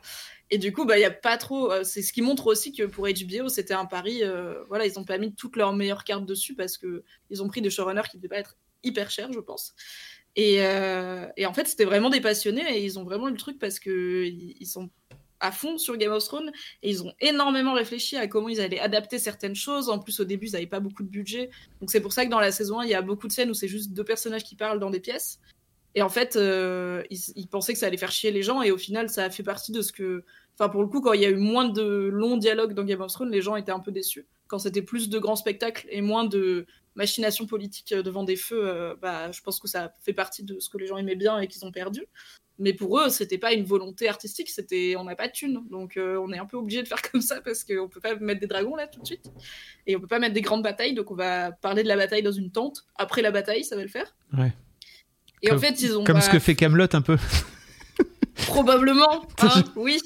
[0.51, 1.71] Et du coup, bah, il y a pas trop.
[1.71, 4.25] Euh, c'est ce qui montre aussi que pour HBO, c'était un pari.
[4.25, 7.49] Euh, voilà, ils ont pas mis toutes leurs meilleures cartes dessus parce que ils ont
[7.49, 9.75] pris des showrunners qui devaient pas être hyper chers, je pense.
[10.35, 13.37] Et, euh, et en fait, c'était vraiment des passionnés et ils ont vraiment eu le
[13.37, 14.91] truc parce que ils sont
[15.43, 16.51] à fond sur Game of Thrones
[16.83, 19.91] et ils ont énormément réfléchi à comment ils allaient adapter certaines choses.
[19.91, 21.51] En plus, au début, ils n'avaient pas beaucoup de budget.
[21.81, 23.51] Donc, c'est pour ça que dans la saison 1, il y a beaucoup de scènes
[23.51, 25.41] où c'est juste deux personnages qui parlent dans des pièces.
[25.95, 28.79] Et en fait, euh, ils, pensaient que ça allait faire chier les gens, et au
[28.79, 30.25] final, ça a fait partie de ce que.
[30.59, 33.01] Enfin, pour le coup, quand il y a eu moins de longs dialogues dans Game
[33.01, 34.27] of Thrones, les gens étaient un peu déçus.
[34.47, 38.95] Quand c'était plus de grands spectacles et moins de machinations politiques devant des feux, euh,
[39.01, 41.49] bah, je pense que ça fait partie de ce que les gens aimaient bien et
[41.49, 42.07] qu'ils ont perdu.
[42.59, 45.65] Mais pour eux, c'était pas une volonté artistique, c'était on n'a pas de thunes.
[45.71, 48.15] Donc euh, on est un peu obligé de faire comme ça parce qu'on peut pas
[48.17, 49.33] mettre des dragons là tout de suite.
[49.87, 52.23] Et on peut pas mettre des grandes batailles, donc on va parler de la bataille
[52.23, 52.85] dans une tente.
[52.97, 54.15] Après la bataille, ça va le faire.
[54.37, 54.53] Ouais.
[55.43, 56.05] Et en fait, ils ont.
[56.05, 57.17] Comme pas- ce que fait Camelot un peu.
[58.47, 60.01] Probablement, hein, oui.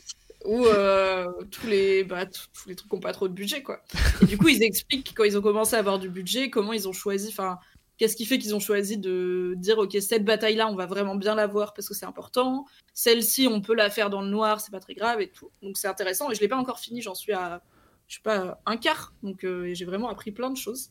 [0.45, 3.83] Ou euh, tous les bah, tous les trucs qui n'ont pas trop de budget, quoi.
[4.23, 6.89] Et du coup, ils expliquent quand ils ont commencé à avoir du budget, comment ils
[6.89, 7.59] ont choisi, enfin,
[7.99, 11.35] qu'est-ce qui fait qu'ils ont choisi de dire, ok, cette bataille-là, on va vraiment bien
[11.35, 12.65] la voir parce que c'est important.
[12.95, 15.51] Celle-ci, on peut la faire dans le noir, c'est pas très grave et tout.
[15.63, 16.31] Donc c'est intéressant.
[16.31, 17.61] Et je l'ai pas encore fini, j'en suis à,
[18.07, 19.15] je sais pas, un quart.
[19.25, 20.91] Donc euh, j'ai vraiment appris plein de choses.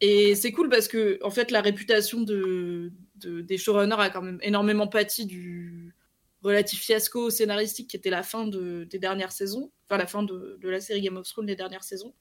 [0.00, 4.22] Et c'est cool parce que, en fait, la réputation de, de- des showrunners a quand
[4.22, 5.94] même énormément pâti du
[6.44, 10.58] relatif fiasco scénaristique qui était la fin de, des dernières saisons, enfin la fin de,
[10.62, 12.14] la série Game of Thrones des dernières saisons.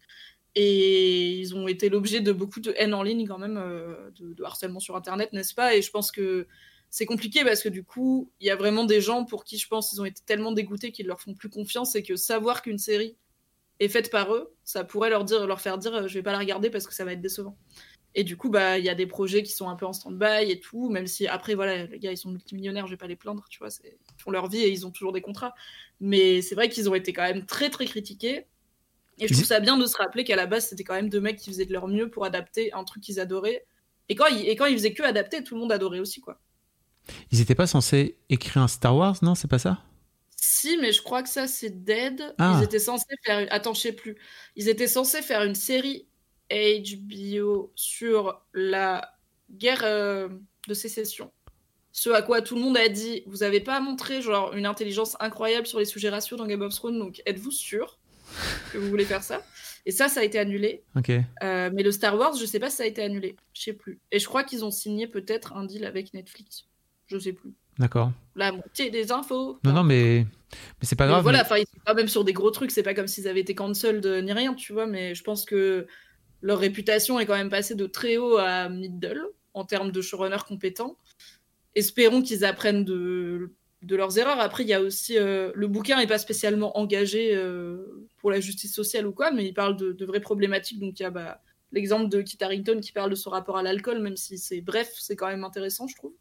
[0.55, 4.43] Et ils ont été l'objet de beaucoup de haine en ligne quand même, euh, de,
[4.43, 5.75] harcèlement sur Internet, n'est-ce pas?
[5.75, 6.47] Et je pense que
[6.89, 9.67] c'est compliqué parce que du coup, il y a vraiment des gens pour qui je
[9.67, 12.77] pense ils ont été tellement dégoûtés qu'ils leur font plus confiance et que savoir qu'une
[12.77, 13.17] série
[13.79, 16.31] est faite par eux, ça pourrait leur dire, leur faire dire, euh, je vais pas
[16.31, 17.57] la regarder parce que ça va être décevant.
[18.15, 20.49] Et du coup, bah, il y a des projets qui sont un peu en stand-by
[20.51, 23.15] et tout, même si après, voilà, les gars, ils sont multimillionnaires, je vais pas les
[23.15, 25.55] plaindre, tu vois, ils font leur vie et ils ont toujours des contrats.
[25.99, 28.45] Mais c'est vrai qu'ils ont été quand même très, très critiqués.
[29.19, 31.21] Et je trouve ça bien de se rappeler qu'à la base, c'était quand même deux
[31.21, 33.65] mecs qui faisaient de leur mieux pour adapter un truc qu'ils adoraient.
[34.09, 36.39] Et quand, ils, et quand ils faisaient que adapter, tout le monde adorait aussi, quoi.
[37.31, 39.81] Ils étaient pas censés écrire un Star Wars, non C'est pas ça?
[40.35, 42.35] Si, mais je crois que ça, c'est dead.
[42.37, 42.57] Ah.
[42.59, 43.39] Ils étaient censés faire.
[43.39, 44.17] une- Attends, je sais plus.
[44.55, 46.05] Ils étaient censés faire une série
[46.51, 49.13] HBO sur la
[49.51, 50.29] guerre euh,
[50.67, 51.31] de sécession.
[51.91, 55.15] Ce à quoi tout le monde a dit Vous avez pas montré genre une intelligence
[55.19, 57.99] incroyable sur les sujets raciaux dans Game of Thrones, donc êtes-vous sûr
[58.71, 59.43] que vous voulez faire ça?
[59.85, 60.81] Et ça, ça a été annulé.
[60.95, 61.09] Ok.
[61.09, 63.35] Euh, mais le Star Wars, je sais pas si ça a été annulé.
[63.53, 63.99] Je sais plus.
[64.11, 66.65] Et je crois qu'ils ont signé peut-être un deal avec Netflix.
[67.07, 67.53] Je sais plus.
[67.77, 68.11] D'accord.
[68.35, 69.59] La moitié des infos.
[69.63, 71.21] Non, non, mais, mais c'est pas grave.
[71.21, 72.71] voilà, mais- enfin, ils sont pas même sur des gros trucs.
[72.71, 74.87] C'est pas comme s'ils avaient été cancelled euh, ni rien, tu vois.
[74.87, 75.85] Mais je pense que
[76.43, 80.43] leur réputation est quand même passée de très haut à middle en termes de showrunners
[80.45, 80.97] compétents.
[81.73, 84.41] Espérons qu'ils apprennent de, de leurs erreurs.
[84.41, 88.41] Après, il y a aussi euh, le bouquin est pas spécialement engagé euh, pour la
[88.41, 90.81] justice sociale ou quoi, mais il parle de, de vraies problématiques.
[90.81, 93.63] Donc il y a bah, l'exemple de Kit Harington qui parle de son rapport à
[93.63, 96.13] l'alcool, même si c'est bref, c'est quand même intéressant, je trouve.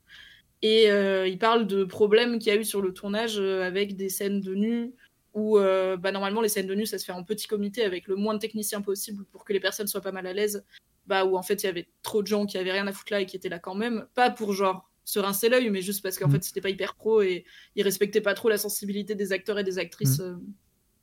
[0.62, 4.08] Et euh, il parle de problèmes qu'il y a eu sur le tournage avec des
[4.08, 4.94] scènes de nu,
[5.34, 8.06] où euh, bah, normalement les scènes de nu ça se fait en petit comité avec
[8.06, 10.64] le moins de techniciens possible pour que les personnes soient pas mal à l'aise.
[11.06, 13.12] Bah, où en fait il y avait trop de gens qui avaient rien à foutre
[13.12, 14.06] là et qui étaient là quand même.
[14.14, 16.34] Pas pour genre se rincer l'œil, mais juste parce qu'en Mhm.
[16.34, 19.64] fait c'était pas hyper pro et ils respectaient pas trop la sensibilité des acteurs et
[19.64, 20.34] des actrices euh,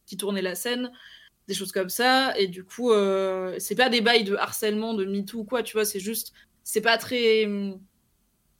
[0.06, 0.92] qui tournaient la scène.
[1.48, 2.38] Des choses comme ça.
[2.38, 5.74] Et du coup, euh, c'est pas des bails de harcèlement, de MeToo ou quoi, tu
[5.74, 6.32] vois, c'est juste.
[6.64, 7.46] C'est pas très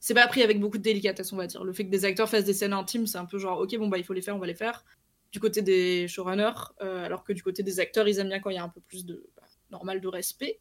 [0.00, 1.62] c'est pas pris avec beaucoup de délicatesse, on va dire.
[1.62, 3.88] Le fait que des acteurs fassent des scènes intimes, c'est un peu genre, ok, bon,
[3.88, 4.84] bah, il faut les faire, on va les faire.
[5.32, 8.50] Du côté des showrunners, euh, alors que du côté des acteurs, ils aiment bien quand
[8.50, 10.58] il y a un peu plus de, bah, normal, de respect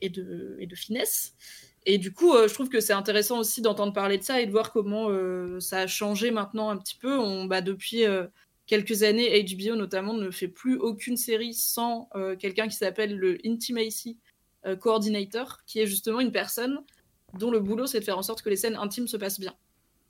[0.00, 1.34] et de, finesse.
[1.86, 4.46] Et du coup, euh, je trouve que c'est intéressant aussi d'entendre parler de ça et
[4.46, 7.16] de voir comment euh, ça a changé maintenant un petit peu.
[7.16, 8.04] On, bah, depuis
[8.66, 14.18] quelques années, HBO notamment ne fait plus aucune série sans quelqu'un qui s'appelle le Intimacy
[14.80, 16.80] Coordinator, qui est justement une personne
[17.38, 19.54] dont le boulot c'est de faire en sorte que les scènes intimes se passent bien.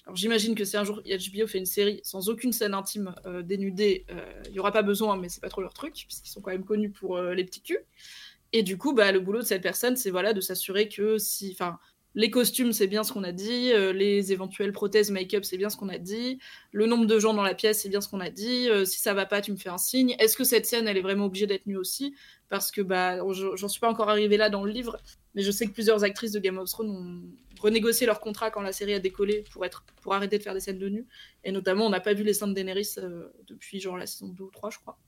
[0.08, 3.42] Alors j'imagine que si un jour HBO fait une série sans aucune scène intime euh,
[3.42, 6.40] dénudée, euh, il y aura pas besoin, mais c'est pas trop leur truc, puisqu'ils sont
[6.40, 7.84] quand même connus pour euh, les petits culs.
[8.54, 11.54] Et du coup, bah, le boulot de cette personne, c'est voilà, de s'assurer que si,
[12.18, 15.70] les costumes, c'est bien ce qu'on a dit, euh, les éventuelles prothèses, make-up, c'est bien
[15.70, 16.38] ce qu'on a dit,
[16.72, 18.98] le nombre de gens dans la pièce, c'est bien ce qu'on a dit, euh, si
[18.98, 20.16] ça va pas, tu me fais un signe.
[20.18, 22.14] Est-ce que cette scène, elle est vraiment obligée d'être nue aussi?
[22.48, 24.96] Parce que bah, je- j'en suis pas encore arrivée là dans le livre,
[25.34, 27.22] mais je sais que plusieurs actrices de Game of Thrones ont
[27.60, 30.60] renégocié leur contrat quand la série a décollé pour, être, pour arrêter de faire des
[30.60, 31.06] scènes de nu.
[31.44, 34.28] Et notamment, on n'a pas vu les seins de Daenerys euh, depuis genre la saison
[34.28, 34.98] 2 ou 3, je crois.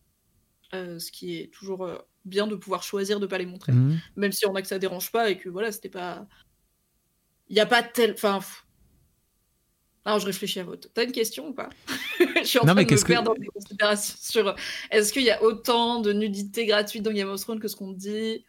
[0.72, 1.88] Ce qui est toujours
[2.24, 3.98] bien de pouvoir choisir de pas les montrer Mhm.
[4.16, 6.28] même si on a que ça dérange pas et que voilà, c'était pas.
[7.50, 8.12] Il n'y a pas tel.
[8.12, 8.40] Enfin.
[10.04, 10.88] Alors, je réfléchis à votre.
[10.94, 11.68] T'as une question ou pas?
[12.40, 14.54] Je suis en Non, train de me que- perdre dans des considérations sur.
[14.90, 17.92] Est-ce qu'il y a autant de nudité gratuite dans Game of Thrones que ce qu'on
[17.92, 18.44] dit?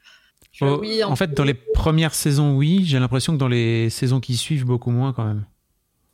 [0.62, 1.34] Là, Oh, oui, en fait, peu.
[1.36, 2.84] dans les premières saisons, oui.
[2.86, 5.46] J'ai l'impression que dans les saisons qui suivent, beaucoup moins quand même.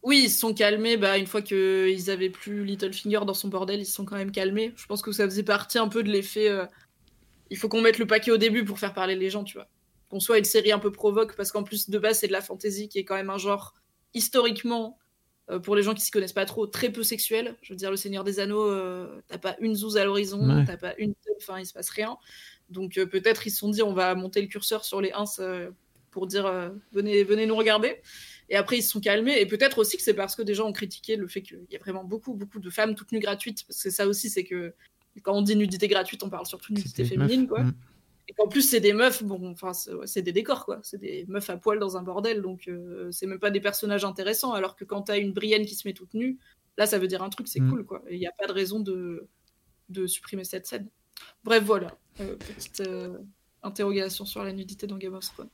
[0.04, 0.97] Oui, ils se sont calmés.
[0.97, 4.32] Bah, une fois qu'ils avaient plus Littlefinger dans son bordel, ils se sont quand même
[4.32, 4.73] calmés.
[4.76, 6.50] Je pense que ça faisait partie un peu de l'effet.
[6.50, 6.65] euh,
[7.52, 9.67] Il faut qu'on mette le paquet au début pour faire parler les gens, tu vois.
[10.10, 12.41] Qu'on soit une série un peu provoque, parce qu'en plus, de base, c'est de la
[12.41, 13.74] fantasy qui est quand même un genre
[14.13, 14.98] historiquement,
[15.50, 17.56] euh, pour les gens qui s'y connaissent pas trop, très peu sexuel.
[17.62, 20.65] Je veux dire, Le Seigneur des Anneaux, euh, t'as pas une zouze à l'horizon, Ouais.
[20.65, 21.13] t'as pas une.
[21.38, 22.17] Enfin, il se passe rien.
[22.70, 25.26] Donc, euh, peut-être ils se sont dit, on va monter le curseur sur les ins
[25.39, 25.70] euh,
[26.12, 28.02] pour dire, venez, venez nous regarder.
[28.50, 29.39] Et après, ils se sont calmés.
[29.39, 31.76] Et peut-être aussi que c'est parce que des gens ont critiqué le fait qu'il y
[31.76, 33.65] a vraiment beaucoup, beaucoup de femmes toutes nues gratuites.
[33.67, 34.74] Parce que ça aussi, c'est que
[35.22, 37.63] quand on dit nudité gratuite, on parle surtout de nudité féminine, quoi.
[37.63, 37.74] Mm.
[38.30, 40.80] Et qu'en plus, c'est des meufs, bon, enfin, c'est des décors, quoi.
[40.84, 44.04] C'est des meufs à poil dans un bordel, donc euh, c'est même pas des personnages
[44.04, 44.52] intéressants.
[44.52, 46.38] Alors que quand t'as une Brienne qui se met toute nue,
[46.78, 47.70] là, ça veut dire un truc, c'est mm.
[47.70, 48.04] cool, quoi.
[48.10, 49.28] Il n'y a pas de raison de,
[49.90, 50.90] de supprimer cette scène.
[51.44, 51.98] Bref, voilà.
[52.20, 53.18] Euh, petite euh,
[53.63, 55.50] interrogation sur la nudité dans Game of Thrones.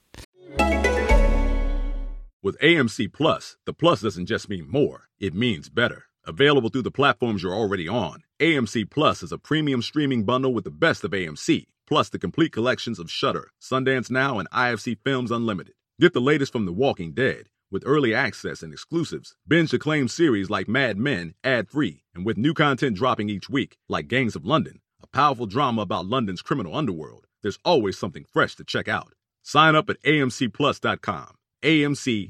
[2.41, 6.05] With AMC Plus, the plus doesn't just mean more, it means better.
[6.25, 10.65] Available through the platforms you're already on, AMC Plus is a premium streaming bundle with
[10.65, 15.31] the best of AMC, plus the complete collections of Shudder, Sundance Now, and IFC Films
[15.31, 15.73] Unlimited.
[15.99, 19.35] Get the latest from The Walking Dead, with early access and exclusives.
[19.47, 23.77] Binge acclaimed series like Mad Men, ad free, and with new content dropping each week,
[23.87, 27.27] like Gangs of London, a powerful drama about London's criminal underworld.
[27.41, 29.13] There's always something fresh to check out.
[29.43, 31.35] Sign up at amcplus.com.
[31.63, 32.27] AMCPLUS.com.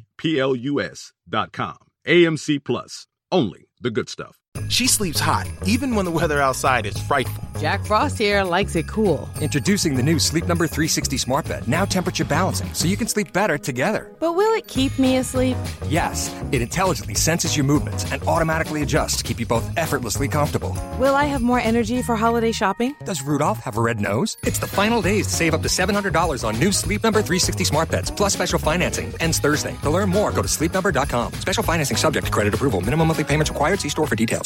[2.05, 3.07] AMC Plus.
[3.31, 4.42] Only the good stuff.
[4.69, 7.43] She sleeps hot, even when the weather outside is frightful.
[7.59, 9.29] Jack Frost here likes it cool.
[9.39, 13.31] Introducing the new Sleep Number 360 Smart Bed, now temperature balancing, so you can sleep
[13.33, 14.11] better together.
[14.19, 15.57] But will it keep me asleep?
[15.87, 20.75] Yes, it intelligently senses your movements and automatically adjusts to keep you both effortlessly comfortable.
[20.99, 22.95] Will I have more energy for holiday shopping?
[23.05, 24.37] Does Rudolph have a red nose?
[24.43, 27.91] It's the final days to save up to $700 on new Sleep Number 360 Smart
[27.91, 29.13] Beds, plus special financing.
[29.19, 29.75] Ends Thursday.
[29.83, 31.33] To learn more, go to sleepnumber.com.
[31.33, 32.81] Special financing subject to credit approval.
[32.81, 33.79] Minimum monthly payments required.
[33.79, 34.42] See store for details.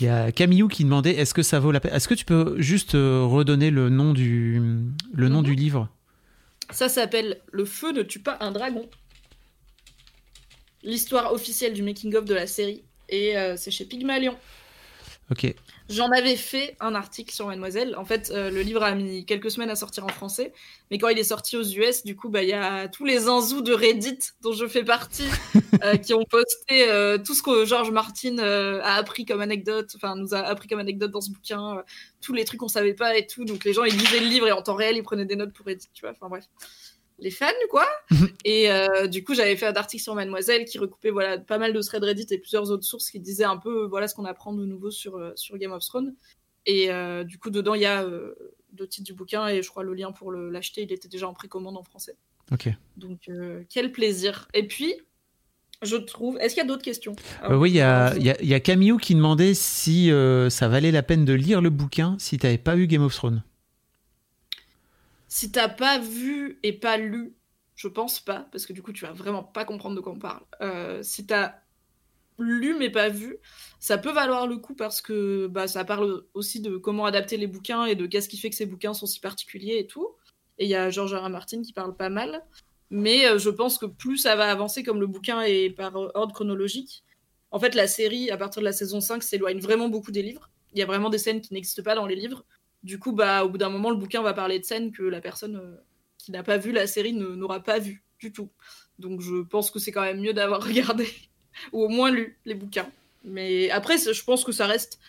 [0.00, 2.24] Il y a Camillou qui demandait est-ce que ça vaut la peine Est-ce que tu
[2.24, 4.60] peux juste euh, redonner le nom du,
[5.12, 5.44] le nom mhm.
[5.44, 5.88] du livre?
[6.70, 8.88] Ça s'appelle Le feu ne tue pas un dragon.
[10.82, 12.82] L'histoire officielle du making-of de la série.
[13.08, 14.36] Et euh, c'est chez Pygmalion.
[15.30, 15.54] Ok.
[15.90, 17.94] J'en avais fait un article sur Mademoiselle.
[17.96, 20.54] En fait, euh, le livre a mis quelques semaines à sortir en français,
[20.90, 23.20] mais quand il est sorti aux US, du coup, bah il y a tous les
[23.20, 25.28] zinzous de Reddit dont je fais partie
[25.84, 30.16] euh, qui ont posté euh, tout ce que George Martin a appris comme anecdote, enfin
[30.16, 31.82] nous a appris comme anecdote dans ce bouquin,
[32.22, 33.44] tous les trucs qu'on savait pas et tout.
[33.44, 35.52] Donc les gens ils lisaient le livre et en temps réel ils prenaient des notes
[35.52, 36.12] pour Reddit, tu vois.
[36.12, 36.44] Enfin bref
[37.18, 37.86] les fans, quoi.
[38.44, 41.72] Et euh, du coup, j'avais fait un article sur Mademoiselle qui recoupait voilà, pas mal
[41.72, 44.52] de threads Reddit et plusieurs autres sources qui disaient un peu voilà ce qu'on apprend
[44.52, 46.14] de nouveau sur, euh, sur Game of Thrones.
[46.66, 48.06] Et euh, du coup, dedans, il y a
[48.72, 51.34] deux titres du bouquin et je crois le lien pour l'acheter, il était déjà en
[51.34, 52.16] précommande en français.
[52.52, 52.68] Ok.
[52.96, 53.28] Donc,
[53.68, 54.48] quel plaisir.
[54.54, 54.94] Et puis,
[55.82, 56.38] je trouve.
[56.38, 57.14] Est-ce qu'il y a d'autres questions?
[57.50, 60.10] Oui, il y a, y, y a Camille qui demandait si
[60.48, 63.14] ça valait la peine de lire le bouquin si tu n'avais pas vu Game of
[63.14, 63.42] Thrones
[65.34, 67.34] si t'as pas vu et pas lu,
[67.74, 70.18] je pense pas, parce que du coup tu vas vraiment pas comprendre de quoi on
[70.20, 70.44] parle.
[70.60, 71.56] Euh, si t'as
[72.38, 73.38] lu mais pas vu,
[73.80, 77.48] ça peut valoir le coup parce que bah, ça parle aussi de comment adapter les
[77.48, 80.06] bouquins et de qu'est-ce qui fait que ces bouquins sont si particuliers et tout.
[80.58, 81.28] Et il y a George R.
[81.28, 82.44] Martin qui parle pas mal.
[82.90, 86.32] Mais euh, je pense que plus ça va avancer, comme le bouquin est par ordre
[86.32, 87.02] chronologique,
[87.50, 90.48] en fait la série, à partir de la saison 5, s'éloigne vraiment beaucoup des livres.
[90.74, 92.44] Il y a vraiment des scènes qui n'existent pas dans les livres.
[92.84, 95.20] Du coup, bah, au bout d'un moment, le bouquin va parler de scènes que la
[95.20, 95.76] personne euh,
[96.18, 98.50] qui n'a pas vu la série n'aura pas vu du tout.
[98.98, 101.08] Donc je pense que c'est quand même mieux d'avoir regardé
[101.72, 102.88] ou au moins lu les bouquins.
[103.24, 105.00] Mais après, je pense que ça reste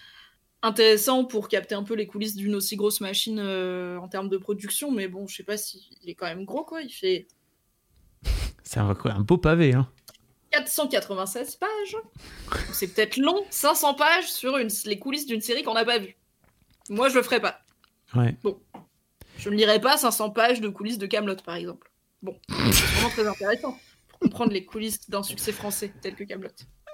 [0.61, 4.37] intéressant pour capter un peu les coulisses d'une aussi grosse machine euh, en termes de
[4.37, 4.91] production.
[4.91, 6.81] Mais bon, je sais pas s'il est quand même gros, quoi.
[6.81, 7.27] Il fait.
[8.63, 9.89] C'est un, un beau pavé, hein.
[10.51, 11.97] 496 pages.
[12.71, 16.15] C'est peut-être long, 500 pages sur une, les coulisses d'une série qu'on n'a pas vue.
[16.89, 17.64] Moi, je le ferai pas.
[18.43, 18.59] Bon.
[19.37, 21.91] Je ne lirai pas 500 pages de coulisses de Camelot, par exemple.
[22.21, 26.49] Bon, c'est vraiment très intéressant pour comprendre les coulisses d'un succès français tel que Camelot.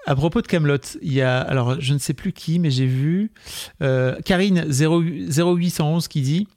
[0.08, 2.88] À propos de Camelot, il y a alors je ne sais plus qui, mais j'ai
[2.88, 3.32] vu
[3.84, 6.48] euh, Karine 0811 qui dit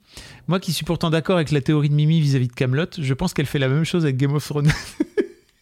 [0.47, 3.35] moi qui suis pourtant d'accord avec la théorie de Mimi vis-à-vis de Camelot, je pense
[3.35, 4.71] qu'elle fait la même chose avec Game of Thrones.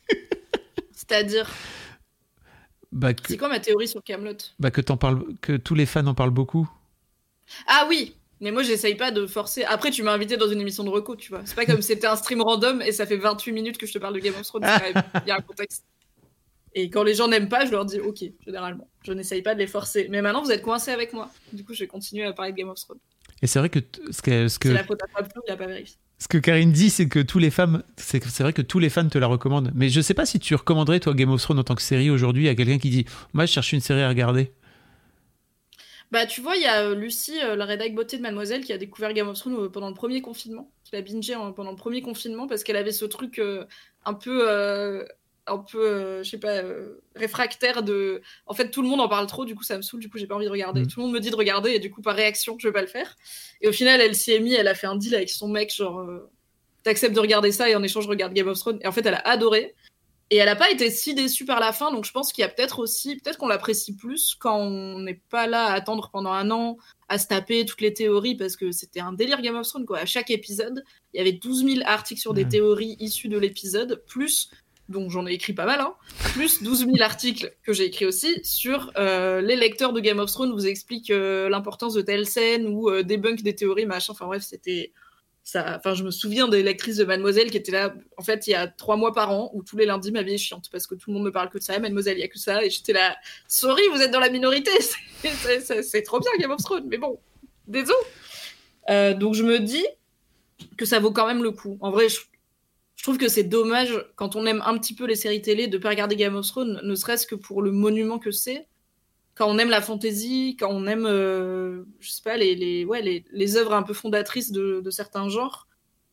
[0.93, 1.51] C'est-à-dire?
[2.93, 4.37] Bah C'est quoi ma théorie sur Camelot?
[4.59, 6.69] Bah que parles, que tous les fans en parlent beaucoup.
[7.67, 9.63] Ah oui, mais moi, j'essaye pas de forcer.
[9.63, 11.43] Après, tu m'as invité dans une émission de reco, tu vois.
[11.45, 13.93] C'est pas comme si c'était un stream random et ça fait 28 minutes que je
[13.93, 14.65] te parle de Game of Thrones.
[15.25, 15.85] Il y a un contexte.
[16.75, 18.89] Et quand les gens n'aiment pas, je leur dis OK, généralement.
[19.05, 20.07] Je n'essaye pas de les forcer.
[20.09, 21.31] Mais maintenant, vous êtes coincés avec moi.
[21.53, 22.99] Du coup, je vais continuer à parler de Game of Thrones.
[23.41, 23.79] Et c'est vrai que
[24.11, 24.67] ce que, ce que...
[24.67, 25.05] la faute à
[25.47, 25.95] il a pas vérifié.
[26.19, 29.07] Ce que Karine dit, c'est que tous les fans, c'est vrai que tous les fans
[29.07, 29.71] te la recommandent.
[29.73, 32.09] Mais je sais pas si tu recommanderais toi Game of Thrones en tant que série
[32.09, 34.51] aujourd'hui à quelqu'un qui dit, moi, je cherche une série à regarder.
[36.13, 38.71] Bah, tu vois, il y a euh, Lucie, euh, la rédac beauté de Mademoiselle, qui
[38.71, 41.75] a découvert Game of Thrones euh, pendant le premier confinement, qui l'a bingé pendant le
[41.75, 43.41] premier confinement parce qu'elle avait ce truc
[44.05, 44.47] un peu,
[45.47, 46.61] un peu, je sais pas,
[47.15, 48.21] réfractaire de.
[48.45, 50.19] En fait, tout le monde en parle trop, du coup, ça me saoule, du coup,
[50.19, 50.81] j'ai pas envie de regarder.
[50.81, 50.87] Mm.
[50.87, 52.81] Tout le monde me dit de regarder, et du coup, par réaction, je vais pas
[52.81, 53.15] le faire.
[53.61, 55.73] Et au final, elle s'y est mise, elle a fait un deal avec son mec,
[55.73, 56.07] genre
[56.83, 58.77] t'acceptes de regarder ça et en échange, regarde Game of Thrones.
[58.81, 59.73] Et en fait, elle a adoré.
[60.29, 62.45] Et elle n'a pas été si déçue par la fin, donc je pense qu'il y
[62.45, 66.31] a peut-être aussi, peut-être qu'on l'apprécie plus quand on n'est pas là à attendre pendant
[66.31, 69.67] un an, à se taper toutes les théories, parce que c'était un délire Game of
[69.67, 69.99] Thrones, quoi.
[69.99, 70.83] À chaque épisode,
[71.13, 74.49] il y avait 12 000 articles sur des théories issues de l'épisode, plus,
[74.89, 75.93] donc j'en ai écrit pas mal, hein,
[76.33, 80.31] plus 12 000 articles que j'ai écrits aussi sur euh, les lecteurs de Game of
[80.31, 84.13] Thrones vous expliquent euh, l'importance de telle scène ou euh, débunk des théories, machin.
[84.13, 84.91] Enfin bref, c'était
[85.55, 88.55] enfin, je me souviens des lectrices de Mademoiselle qui étaient là, en fait, il y
[88.55, 90.95] a trois mois par an, où tous les lundis, ma vie est chiante parce que
[90.95, 91.77] tout le monde me parle que de ça.
[91.79, 92.63] Mademoiselle, il y a que ça.
[92.63, 93.15] Et j'étais là,
[93.47, 94.71] sorry, vous êtes dans la minorité.
[95.83, 97.19] C'est trop bien Game of Thrones, mais bon,
[97.67, 97.97] désolé.
[98.89, 99.85] Euh, donc je me dis
[100.77, 101.77] que ça vaut quand même le coup.
[101.81, 102.19] En vrai, je,
[102.95, 105.77] je trouve que c'est dommage quand on aime un petit peu les séries télé de
[105.77, 108.67] pas regarder Game of Thrones, ne serait-ce que pour le monument que c'est
[109.35, 113.01] quand on aime la fantasy, quand on aime, euh, je sais pas, les, les, ouais,
[113.01, 115.67] les, les œuvres un peu fondatrices de, de, certains genres,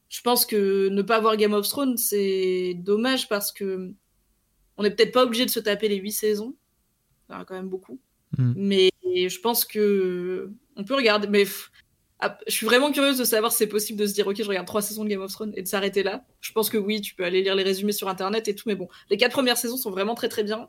[0.08, 3.92] je pense que ne pas voir Game of Thrones, c'est dommage parce que
[4.76, 6.54] on n'est peut-être pas obligé de se taper les huit saisons.
[7.28, 8.00] Il y en a quand même beaucoup.
[8.38, 8.52] Mm.
[8.56, 11.26] Mais je pense que on peut regarder.
[11.28, 14.48] Mais je suis vraiment curieuse de savoir si c'est possible de se dire ok je
[14.48, 16.24] regarde trois saisons de Game of Thrones et de s'arrêter là.
[16.40, 18.74] Je pense que oui, tu peux aller lire les résumés sur internet et tout, mais
[18.74, 20.68] bon, les quatre premières saisons sont vraiment très très bien.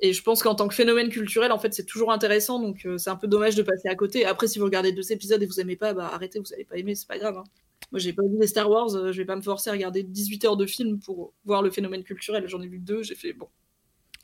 [0.00, 2.96] Et je pense qu'en tant que phénomène culturel, en fait, c'est toujours intéressant, donc euh,
[2.96, 4.24] c'est un peu dommage de passer à côté.
[4.24, 6.78] Après, si vous regardez deux épisodes et vous aimez pas, bah arrêtez, vous n'allez pas
[6.78, 7.36] aimer, c'est pas grave.
[7.36, 7.44] Hein.
[7.92, 10.02] Moi, j'ai pas vu les Star Wars, euh, je vais pas me forcer à regarder
[10.02, 12.48] 18 heures de film pour voir le phénomène culturel.
[12.48, 13.48] J'en ai vu deux, j'ai fait bon,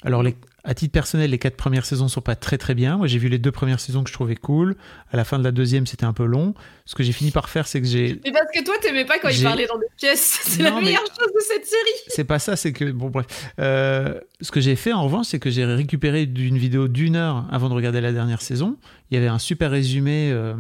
[0.05, 0.23] alors,
[0.63, 2.99] à titre personnel, les quatre premières saisons sont pas très très bien.
[2.99, 4.77] Moi, j'ai vu les deux premières saisons que je trouvais cool.
[5.11, 6.55] À la fin de la deuxième, c'était un peu long.
[6.85, 8.21] Ce que j'ai fini par faire, c'est que j'ai.
[8.25, 10.41] Mais parce que toi, t'aimais pas quand il parlait dans des pièces.
[10.43, 12.05] C'est la meilleure chose de cette série.
[12.09, 13.27] C'est pas ça, c'est que bon bref.
[13.59, 17.47] Euh, ce que j'ai fait en revanche, c'est que j'ai récupéré d'une vidéo d'une heure
[17.51, 18.77] avant de regarder la dernière saison.
[19.11, 20.31] Il y avait un super résumé.
[20.31, 20.55] Euh,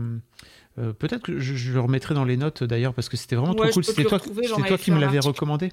[0.78, 3.68] euh, peut-être que je, le remettrai dans les notes d'ailleurs parce que c'était vraiment trop
[3.68, 3.84] cool.
[3.84, 5.72] C'était toi, toi qui me l'avais recommandé.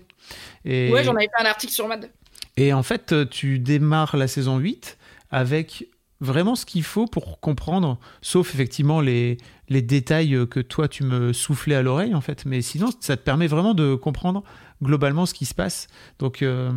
[0.66, 0.92] Et...
[0.92, 2.10] Ouais, j'en avais fait un article sur Mad.
[2.58, 4.98] Et en fait, euh, tu démarres la saison 8
[5.32, 5.88] avec
[6.22, 9.38] vraiment ce qu'il faut pour comprendre, sauf effectivement les,
[9.68, 12.46] les détails que toi tu me soufflais à l'oreille en fait.
[12.46, 14.44] Mais sinon, ça te permet vraiment de comprendre
[14.82, 15.88] globalement ce qui se passe.
[16.20, 16.72] Donc euh,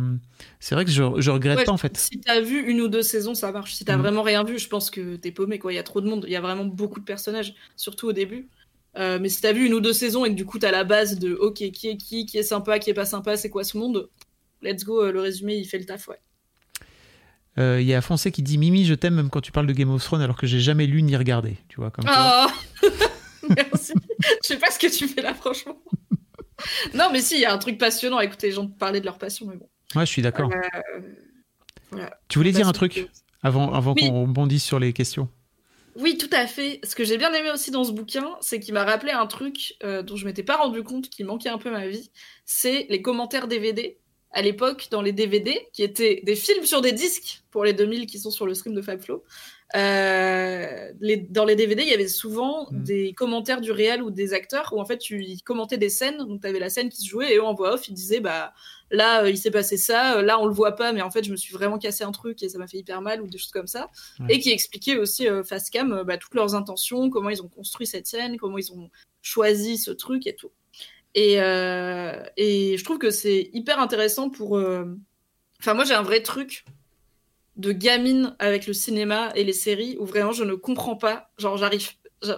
[0.59, 1.97] c'est vrai que je, je regrette pas en fait.
[1.97, 3.73] Si tu as vu une ou deux saisons, ça marche.
[3.73, 3.97] Si tu mm.
[3.97, 5.71] vraiment rien vu, je pense que t'es paumé quoi.
[5.71, 8.13] Il y a trop de monde, il y a vraiment beaucoup de personnages, surtout au
[8.13, 8.49] début.
[8.97, 10.65] Euh, mais si tu as vu une ou deux saisons et que du coup tu
[10.65, 13.37] as la base de ok qui est qui, qui est sympa, qui est pas sympa,
[13.37, 14.09] c'est quoi ce monde,
[14.61, 16.19] let's go, euh, le résumé, il fait le taf, ouais.
[17.57, 19.73] Il euh, y a Foncé qui dit Mimi, je t'aime même quand tu parles de
[19.73, 21.57] Game of Thrones alors que j'ai jamais lu ni regardé.
[21.69, 22.47] Tu vois, comme oh
[23.55, 23.93] Merci.
[24.43, 25.81] je sais pas ce que tu fais là, franchement.
[26.93, 29.05] non, mais si, il y a un truc passionnant à écouter les gens parler de
[29.05, 29.67] leur passion, mais bon.
[29.95, 30.51] Ouais, je suis d'accord.
[31.93, 33.07] Euh, tu voulais dire un truc
[33.41, 35.27] avant, avant qu'on rebondisse sur les questions?
[35.95, 36.79] Oui, tout à fait.
[36.83, 39.77] Ce que j'ai bien aimé aussi dans ce bouquin, c'est qu'il m'a rappelé un truc
[39.81, 42.11] dont je m'étais pas rendu compte qui manquait un peu ma vie.
[42.45, 43.97] C'est les commentaires DVD
[44.31, 48.05] à l'époque dans les DVD, qui étaient des films sur des disques pour les 2000
[48.05, 49.23] qui sont sur le stream de Fabflow.
[49.75, 52.83] Euh, les, dans les DVD, il y avait souvent mm.
[52.83, 56.17] des commentaires du réel ou des acteurs où en fait tu commentais des scènes.
[56.17, 58.21] Donc tu avais la scène qui se jouait et eux en voix off, ils disaient
[58.21, 58.53] bah
[58.91, 61.23] là euh, il s'est passé ça, euh, là on le voit pas, mais en fait
[61.23, 63.37] je me suis vraiment cassé un truc et ça m'a fait hyper mal ou des
[63.37, 63.89] choses comme ça.
[64.29, 68.07] Et qui expliquaient aussi face cam bah, toutes leurs intentions, comment ils ont construit cette
[68.07, 68.89] scène, comment ils ont
[69.21, 70.51] choisi ce truc et tout.
[71.15, 74.57] Et, euh, et je trouve que c'est hyper intéressant pour.
[74.57, 74.85] Euh,
[75.59, 76.65] enfin, moi, j'ai un vrai truc
[77.55, 81.31] de gamine avec le cinéma et les séries où vraiment je ne comprends pas.
[81.37, 81.89] Genre, j'arrive.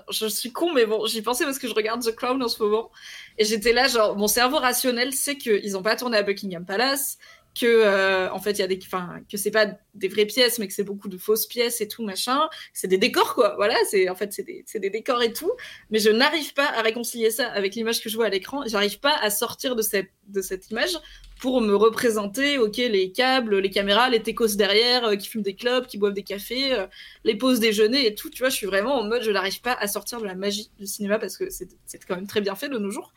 [0.10, 2.62] Je, suis con, mais bon, j'y pensais parce que je regarde The Crown en ce
[2.62, 2.91] moment.
[3.38, 7.17] Et j'étais là, genre, mon cerveau rationnel sait qu'ils n'ont pas tourné à Buckingham Palace,
[7.59, 10.67] que euh, en fait il y a des que c'est pas des vraies pièces mais
[10.67, 12.49] que c'est beaucoup de fausses pièces et tout machin.
[12.73, 13.55] C'est des décors quoi.
[13.55, 15.51] Voilà c'est en fait c'est des, des, décors et tout.
[15.89, 18.63] Mais je n'arrive pas à réconcilier ça avec l'image que je vois à l'écran.
[18.67, 20.97] J'arrive pas à sortir de cette de cette image
[21.39, 25.55] pour me représenter ok les câbles les caméras les techos derrière euh, qui fument des
[25.55, 26.85] clubs qui boivent des cafés euh,
[27.23, 28.29] les pauses déjeuner et tout.
[28.29, 30.69] Tu vois je suis vraiment en mode je n'arrive pas à sortir de la magie
[30.77, 31.67] du cinéma parce que c'est
[32.07, 33.13] quand même très bien fait de nos jours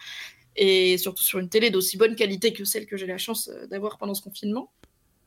[0.57, 3.67] et surtout sur une télé d'aussi bonne qualité que celle que j'ai la chance euh,
[3.67, 4.71] d'avoir pendant ce confinement.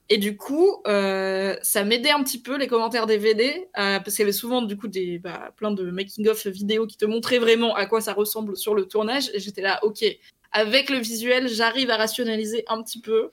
[0.07, 4.19] Et du coup, euh, ça m'aidait un petit peu les commentaires DVD, euh, parce qu'il
[4.19, 7.73] y avait souvent du coup des bah, plein de making-of vidéos qui te montraient vraiment
[7.75, 9.31] à quoi ça ressemble sur le tournage.
[9.33, 10.05] Et j'étais là, ok,
[10.51, 13.31] avec le visuel, j'arrive à rationaliser un petit peu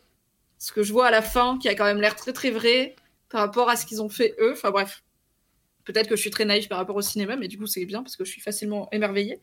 [0.58, 2.96] ce que je vois à la fin, qui a quand même l'air très très vrai
[3.28, 4.52] par rapport à ce qu'ils ont fait eux.
[4.52, 5.02] Enfin bref,
[5.84, 8.02] peut-être que je suis très naïf par rapport au cinéma, mais du coup c'est bien
[8.02, 9.40] parce que je suis facilement émerveillée.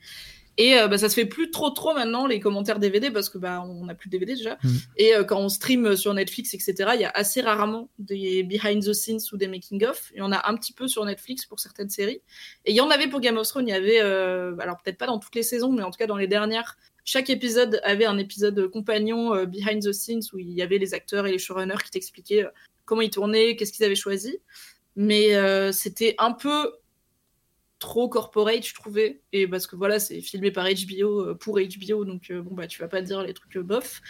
[0.59, 3.37] Et euh, bah, ça se fait plus trop trop maintenant les commentaires DVD parce que
[3.37, 4.57] bah on n'a plus de DVD déjà.
[4.61, 4.69] Mm.
[4.97, 8.83] Et euh, quand on stream sur Netflix etc, il y a assez rarement des behind
[8.85, 10.11] the scenes ou des making of.
[10.13, 12.21] Il y en a un petit peu sur Netflix pour certaines séries.
[12.65, 13.69] Et il y en avait pour Game of Thrones.
[13.69, 16.07] Il y avait euh, alors peut-être pas dans toutes les saisons, mais en tout cas
[16.07, 16.77] dans les dernières.
[17.05, 20.93] chaque épisode avait un épisode compagnon euh, behind the scenes où il y avait les
[20.93, 22.49] acteurs et les showrunners qui t'expliquaient euh,
[22.83, 24.39] comment ils tournaient, qu'est-ce qu'ils avaient choisi.
[24.97, 26.73] Mais euh, c'était un peu
[27.79, 29.21] trop corporate, je trouvais.
[29.33, 32.67] Et parce que voilà, c'est filmé par HBO euh, pour HBO, donc euh, bon bah
[32.67, 34.01] tu vas pas dire les trucs euh, bof.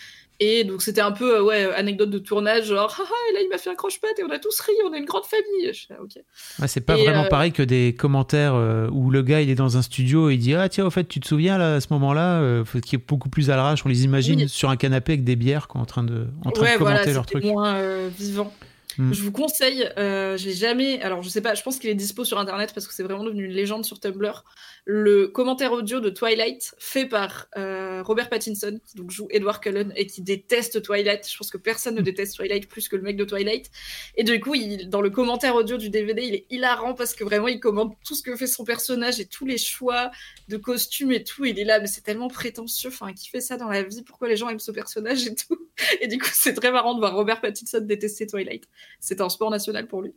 [0.41, 3.57] Et donc c'était un peu ouais anecdote de tournage genre haha et là il m'a
[3.57, 5.73] fait un croche-patte et on a tous ri, on est une grande famille.
[5.73, 6.11] Je ah, ok.
[6.59, 8.55] Ouais, c'est pas Et, vraiment euh, pareil que des commentaires
[8.91, 11.03] où le gars il est dans un studio et il dit ah tiens au fait
[11.05, 14.05] tu te souviens là à ce moment-là qui est beaucoup plus à l'arrache on les
[14.05, 14.49] imagine Oui.
[14.49, 16.97] sur un canapé avec des bières quoi, en train de en train ouais, de commenter
[16.97, 18.53] voilà, leur truc moins euh, vivant.
[18.99, 19.13] Hmm.
[19.13, 22.25] Je vous conseille, euh, j'ai jamais, alors je sais pas, je pense qu'il est dispo
[22.25, 24.43] sur internet parce que c'est vraiment devenu une légende sur Tumblr.
[24.83, 29.93] Le commentaire audio de Twilight fait par euh, Robert Pattinson, qui donc joue Edward Cullen
[29.95, 31.25] et qui déteste Twilight.
[31.31, 33.71] Je pense que personne ne déteste Twilight plus que le mec de Twilight.
[34.17, 37.23] Et du coup, il, dans le commentaire audio du DVD, il est hilarant parce que
[37.23, 40.11] vraiment il commente tout ce que fait son personnage et tous les choix
[40.49, 41.45] de costumes et tout.
[41.45, 42.89] Il est là, mais c'est tellement prétentieux.
[42.89, 44.03] Enfin, qui fait ça dans la vie?
[44.03, 45.69] Pourquoi les gens aiment ce personnage et tout?
[46.01, 48.67] Et du coup, c'est très marrant de voir Robert Pattinson détester Twilight.
[48.99, 50.13] C'est un sport national pour lui.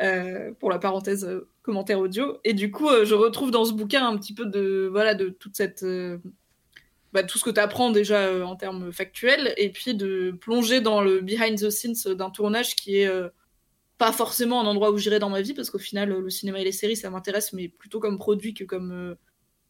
[0.00, 2.38] Euh, pour la parenthèse euh, commentaire audio.
[2.44, 5.28] Et du coup, euh, je retrouve dans ce bouquin un petit peu de voilà de
[5.28, 5.84] toute cette
[7.12, 11.00] bah, tout ce que tu apprends déjà en termes factuels, et puis de plonger dans
[11.00, 13.10] le behind the scenes d'un tournage qui est
[13.96, 16.64] pas forcément un endroit où j'irai dans ma vie, parce qu'au final, le cinéma et
[16.64, 19.16] les séries, ça m'intéresse, mais plutôt comme produit que comme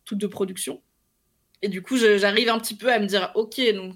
[0.05, 0.83] toute de production.
[1.63, 3.95] Et du coup, j'arrive un petit peu à me dire, ok, donc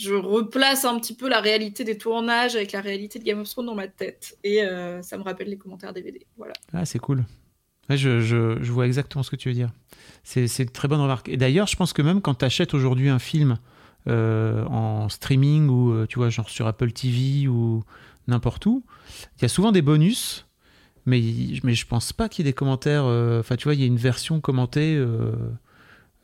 [0.00, 3.48] je replace un petit peu la réalité des tournages avec la réalité de Game of
[3.48, 4.38] Thrones dans ma tête.
[4.42, 6.26] Et euh, ça me rappelle les commentaires DVD.
[6.36, 6.54] Voilà.
[6.72, 7.24] ah c'est cool
[7.90, 9.72] je, vois exactement ce que tu veux dire
[10.22, 13.08] c'est une très bonne remarque et d'ailleurs je pense que même quand tu achètes aujourd'hui
[13.08, 13.58] un film
[14.06, 17.82] euh, en streaming ou euh, tu vois genre sur Apple TV ou
[18.28, 18.84] n'importe où
[19.38, 20.46] il y a souvent des bonus
[21.04, 21.20] mais,
[21.64, 23.06] mais je pense pas qu'il y ait des commentaires
[23.40, 24.96] enfin tu vois il y a une version commentée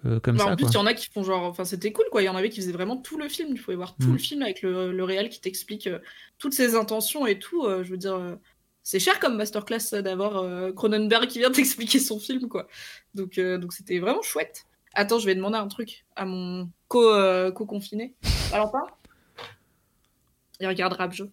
[0.05, 1.44] euh, comme Bah, ça en plus, il y en a qui font genre.
[1.44, 2.22] Enfin, c'était cool, quoi.
[2.22, 3.55] Il y en avait qui faisaient vraiment tout le film.
[3.55, 4.12] Tu pouvais voir tout Mm.
[4.12, 5.99] le film avec le, le réel qui t'explique euh,
[6.38, 7.64] toutes ses intentions et tout.
[7.64, 8.36] euh, je veux dire,
[8.82, 12.68] c'est cher comme masterclass d'avoir Cronenberg qui vient t'expliquer son film, quoi.
[13.14, 14.66] Donc, donc c'était vraiment chouette.
[14.94, 17.11] Attends, je vais demander un truc à mon co,
[17.53, 18.14] co-confiné.
[18.51, 18.86] Valentin?
[20.61, 21.26] Il regarde Rapjo.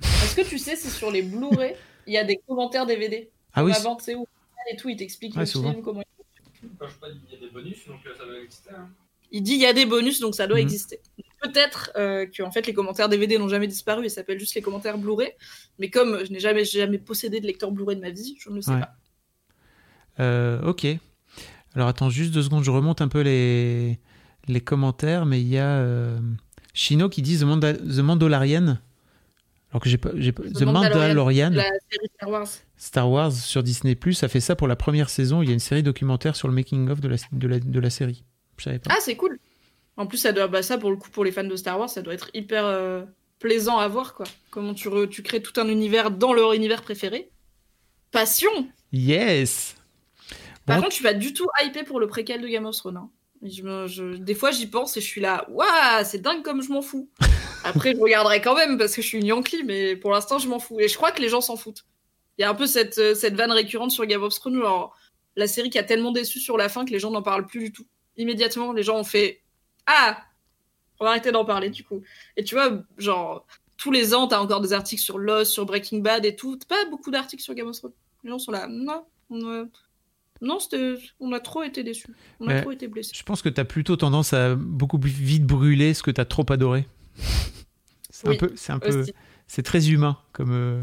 [0.00, 1.74] Est-ce que tu sais si sur les Blu-ray,
[2.06, 4.26] il y a des commentaires DVD ah oui Avant, sais, où
[4.72, 5.70] et tout, il t'explique Ouais, le souvent.
[5.70, 6.02] film, comment
[6.78, 6.94] Quand je
[7.28, 8.70] il y a des bonus, donc euh, ça doit exister.
[8.76, 8.88] Hein.
[9.32, 10.62] Il dit il y a des bonus, donc ça doit Mhm.
[10.62, 11.00] exister.
[11.42, 14.62] Peut-être euh, que en fait les commentaires DVD n'ont jamais disparu et s'appellent juste les
[14.62, 15.32] commentaires Blu-ray.
[15.78, 18.54] Mais comme je n'ai jamais, jamais possédé de lecteur Blu-ray de ma vie, je ne
[18.56, 18.80] le sais Ouais.
[18.80, 18.94] pas.
[20.20, 20.86] Euh, ok.
[21.74, 23.98] Alors attends juste deux secondes, je remonte un peu les,
[24.48, 26.18] les commentaires, mais il y a euh,
[26.72, 28.78] Chino qui dit The, Manda- The Mandalorian.
[29.76, 32.48] Alors que j'ai pas, j'ai The, Mandalorian, Mandalorian, La série Star Wars.
[32.78, 35.42] Star Wars sur Disney ça fait ça pour la première saison.
[35.42, 37.78] Il y a une série documentaire sur le making of de la, de la, de
[37.80, 38.24] la série.
[38.56, 38.90] Je savais pas.
[38.94, 39.38] Ah, c'est cool.
[39.98, 41.90] En plus, ça doit, bah, ça pour le coup, pour les fans de Star Wars,
[41.90, 43.04] ça doit être hyper euh,
[43.38, 44.24] plaisant à voir, quoi.
[44.50, 47.28] Comment tu, re- tu crées tout un univers dans leur univers préféré.
[48.12, 48.48] Passion.
[48.92, 49.76] Yes.
[50.64, 50.84] Par Bon.
[50.84, 52.96] contre, suis pas du tout hypée pour le préquel de Game of Thrones.
[52.96, 53.10] hein.
[53.42, 55.66] Je me- je- Des fois, j'y pense et je suis là, waouh,
[56.04, 57.10] c'est dingue comme je m'en fous.
[57.66, 60.48] Après, je regarderai quand même parce que je suis une Yankee, mais pour l'instant, je
[60.48, 60.78] m'en fous.
[60.80, 61.84] Et je crois que les gens s'en foutent.
[62.38, 64.96] Il y a un peu cette, euh, cette vanne récurrente sur Game of Thrones, genre
[65.36, 67.60] la série qui a tellement déçu sur la fin que les gens n'en parlent plus
[67.60, 67.86] du tout.
[68.16, 69.42] Immédiatement, les gens ont fait
[69.86, 70.18] Ah
[70.98, 72.02] On va arrêter d'en parler du coup.
[72.36, 73.46] Et tu vois, genre,
[73.76, 76.56] tous les ans, t'as encore des articles sur Lost, sur Breaking Bad et tout.
[76.56, 77.92] T'as pas beaucoup d'articles sur Game of Thrones.
[78.24, 79.64] Les gens sont là, non, on a...
[80.40, 82.08] non c'était- on a trop été déçus.
[82.40, 83.12] On a trop été blessés.
[83.14, 86.20] Je pense que tu as plutôt tendance à beaucoup plus vite brûler ce que tu
[86.20, 86.86] as trop adoré.
[88.18, 89.04] C'est Oui, un peu, c'est un peu,
[89.46, 90.80] c'est très humain comme, euh,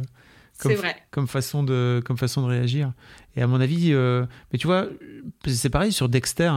[0.59, 0.95] comme, C'est vrai.
[1.09, 2.93] comme façon de, comme façon de réagir.
[3.35, 4.85] Et à mon avis, euh, mais tu vois,
[5.47, 6.51] c'est pareil sur Dexter.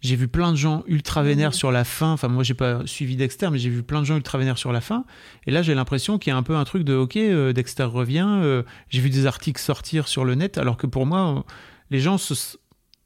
[0.00, 1.54] J'ai vu plein de gens ultra vénères Mhm.
[1.54, 2.12] sur la fin.
[2.12, 4.72] Enfin, moi, j'ai pas suivi Dexter, mais j'ai vu plein de gens ultra vénères sur
[4.72, 5.04] la fin.
[5.46, 7.84] Et là, j'ai l'impression qu'il y a un peu un truc de OK, euh, Dexter
[7.84, 8.26] revient.
[8.26, 11.44] euh, j'ai vu des articles sortir sur le net, alors que pour moi,
[11.90, 12.56] les gens, se-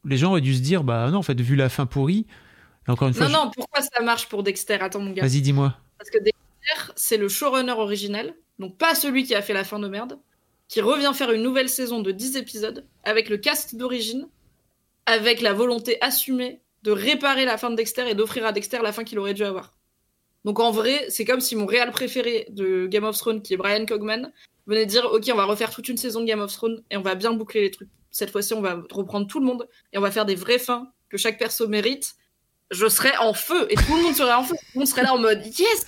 [0.05, 2.27] les gens auraient dû se dire, bah non, en fait, vu la fin pourrie.
[2.87, 4.75] Encore une fois, Non, je- non, pourquoi ça marche pour Dexter?
[4.81, 5.23] Attends, mon gars.
[5.23, 5.75] vas-y, dis-moi.
[5.99, 6.33] Parce que Dexter,
[6.97, 10.19] c'est le showrunner original, donc pas celui qui a fait la fin de merde,
[10.69, 14.29] qui revient faire une nouvelle saison de 10 épisodes avec le cast d'origine,
[15.07, 18.93] avec la volonté assumée de réparer la fin de Dexter et d'offrir à Dexter la
[18.93, 19.75] fin qu'il aurait dû avoir.
[20.45, 23.57] Donc en vrai, c'est comme si mon réal préféré de Game of Thrones, qui est
[23.57, 24.33] Brian Cogman,
[24.66, 27.03] venait dire Ok, on va refaire toute une saison de Game of Thrones et on
[27.03, 27.89] va bien boucler les trucs.
[28.11, 30.93] Cette fois-ci, on va reprendre tout le monde et on va faire des vraies fins
[31.09, 32.14] que chaque perso mérite.
[32.71, 34.55] Je serais en feu et tout le monde serait en feu.
[34.55, 35.87] Tout le monde serait là en mode Yes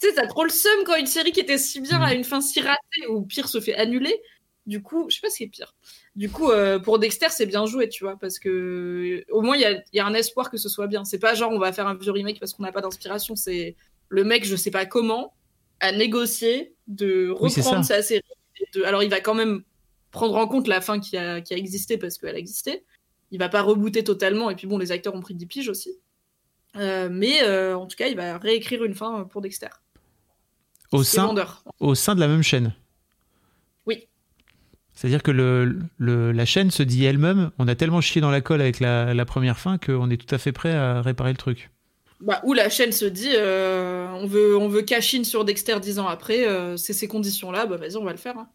[0.00, 2.24] tu sais, t'as trop le seum quand une série qui était si bien a une
[2.24, 4.20] fin si ratée ou pire se fait annuler.
[4.66, 5.74] Du coup, je sais pas ce qui est pire.
[6.14, 9.62] Du coup, euh, pour Dexter, c'est bien joué, tu vois, parce que au moins il
[9.62, 11.04] y a, il y a un espoir que ce soit bien.
[11.04, 13.34] C'est pas genre on va faire un vieux remake parce qu'on n'a pas d'inspiration.
[13.34, 13.76] C'est
[14.10, 15.34] le mec, je sais pas comment,
[15.80, 18.22] a négocié de reprendre sa série.
[18.74, 19.62] de- Alors il va quand même
[20.10, 22.84] prendre en compte la fin qui a, qui a existé parce qu'elle a existé.
[23.30, 24.50] Il va pas rebooter totalement.
[24.50, 25.98] Et puis bon, les acteurs ont pris 10 piges aussi.
[26.76, 29.68] Euh, mais euh, en tout cas, il va réécrire une fin pour Dexter.
[30.92, 31.62] Au sein, vendeur.
[31.80, 32.74] au sein de la même chaîne.
[33.86, 34.08] Oui.
[34.94, 38.40] C'est-à-dire que le, le- la chaîne se dit elle-même, on a tellement chié dans la
[38.40, 41.36] colle avec la, la première fin qu'on est tout à fait prêt à réparer le
[41.36, 41.70] truc.
[42.20, 45.78] Bah, où la chaîne se dit euh, on veut on veut cash in sur Dexter
[45.80, 48.36] dix ans après, euh, c'est ces conditions-là, bah vas-y, on va le faire.
[48.36, 48.48] hein.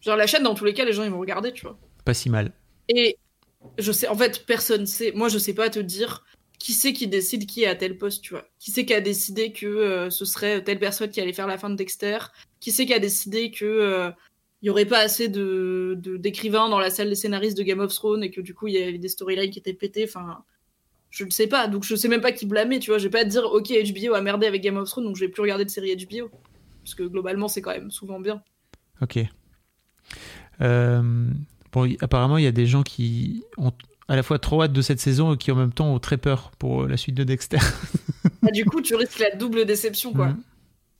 [0.00, 1.78] Genre la chaîne, dans tous les cas, les gens ils vont regarder, tu vois.
[2.04, 2.50] Pas si mal.
[2.88, 3.16] Et
[3.78, 5.12] je sais, en fait, personne sait.
[5.14, 6.24] Moi, je sais pas te dire
[6.58, 8.46] qui c'est qui décide qui est à tel poste, tu vois.
[8.58, 11.58] Qui c'est qui a décidé que euh, ce serait telle personne qui allait faire la
[11.58, 12.18] fin de Dexter.
[12.60, 14.10] Qui c'est qui a décidé que euh,
[14.62, 17.92] il y aurait pas assez de d'écrivains dans la salle des scénaristes de Game of
[17.92, 20.04] Thrones et que du coup il y avait des storylines qui étaient pétées.
[20.08, 20.44] Enfin,
[21.10, 21.68] je ne sais pas.
[21.68, 22.98] Donc je sais même pas qui blâmer, tu vois.
[22.98, 25.24] Je vais pas te dire ok HBO a merdé avec Game of Thrones, donc je
[25.24, 26.30] vais plus regarder de série HBO.
[26.82, 28.42] Parce que globalement, c'est quand même souvent bien.
[29.00, 29.18] Ok.
[30.60, 31.02] Euh,
[31.72, 33.72] bon, apparemment, il y a des gens qui ont
[34.08, 36.18] à la fois trop hâte de cette saison et qui en même temps ont très
[36.18, 37.58] peur pour la suite de Dexter.
[38.42, 40.34] Bah, du coup, tu risques la double déception, quoi.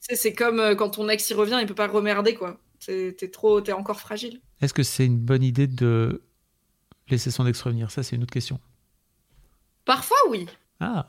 [0.00, 2.58] Sais, C'est comme euh, quand ton ex y revient, il peut pas remerder, quoi.
[2.84, 4.40] T'es t'es trop, t'es encore fragile.
[4.60, 6.22] Est-ce que c'est une bonne idée de
[7.08, 7.90] laisser son ex revenir?
[7.90, 8.60] Ça, c'est une autre question.
[9.84, 10.46] Parfois, oui.
[10.80, 11.06] Ah,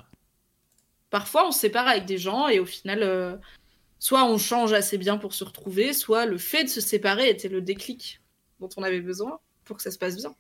[1.10, 3.38] Parfois, on se sépare avec des gens et au final, euh,
[4.00, 7.48] soit on change assez bien pour se retrouver, soit le fait de se séparer était
[7.48, 8.22] le déclic
[8.60, 10.36] dont on avait besoin pour que ça se passe bien.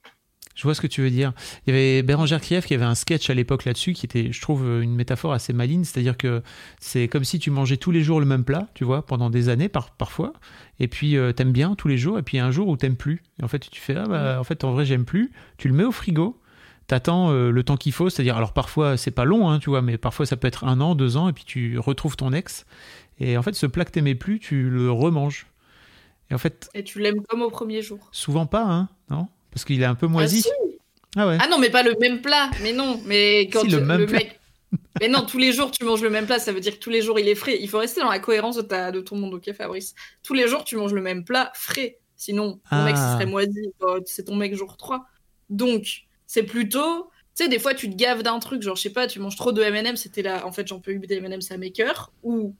[0.55, 1.33] Je vois ce que tu veux dire.
[1.67, 4.41] Il y avait Bérangère Krief qui avait un sketch à l'époque là-dessus qui était, je
[4.41, 5.83] trouve, une métaphore assez maligne.
[5.83, 6.41] C'est-à-dire que
[6.79, 9.49] c'est comme si tu mangeais tous les jours le même plat, tu vois, pendant des
[9.49, 10.33] années par, parfois.
[10.79, 12.17] Et puis euh, t'aimes bien tous les jours.
[12.17, 13.21] Et puis un jour où t'aimes plus.
[13.39, 15.31] Et en fait, tu fais, ah bah, en fait, en vrai, j'aime plus.
[15.57, 16.39] Tu le mets au frigo.
[16.87, 19.81] T'attends euh, le temps qu'il faut, c'est-à-dire, alors parfois c'est pas long, hein, tu vois,
[19.81, 22.67] mais parfois ça peut être un an, deux ans, et puis tu retrouves ton ex.
[23.19, 25.47] Et en fait, ce plat que t'aimais plus, tu le remanges.
[26.29, 28.07] Et en fait, Et tu l'aimes comme au premier jour.
[28.11, 29.27] souvent pas, hein, non?
[29.55, 30.41] Parce qu'il est un peu Ah, moisi.
[30.43, 30.49] si.
[31.15, 31.37] Ah ouais.
[31.41, 32.51] Ah non, mais pas le même plat.
[32.61, 34.19] Mais non, mais quand Si, le tu- même plat.
[34.19, 34.39] mec.
[34.99, 36.89] Mais non, tous les jours tu manges le même plat, ça veut dire que tous
[36.89, 37.57] les jours il est frais.
[37.59, 39.95] Il faut rester dans la cohérence de, ta, de ton monde, ok, Fabrice?
[40.23, 41.97] Tous les jours tu manges le même plat frais.
[42.17, 43.07] Sinon, ton mec, Ah.
[43.11, 43.73] ce serait moisi.
[43.81, 45.05] Oh, C'est ton mec jour 3.
[45.49, 47.09] Donc, c'est plutôt.
[47.35, 49.35] Tu sais, des fois tu te gaves d'un truc, genre, je sais pas, tu manges
[49.35, 50.45] trop de MM, c'était là.
[50.45, 52.11] En fait, j'en peux eu des MM, ça maker.
[52.23, 52.55] Ou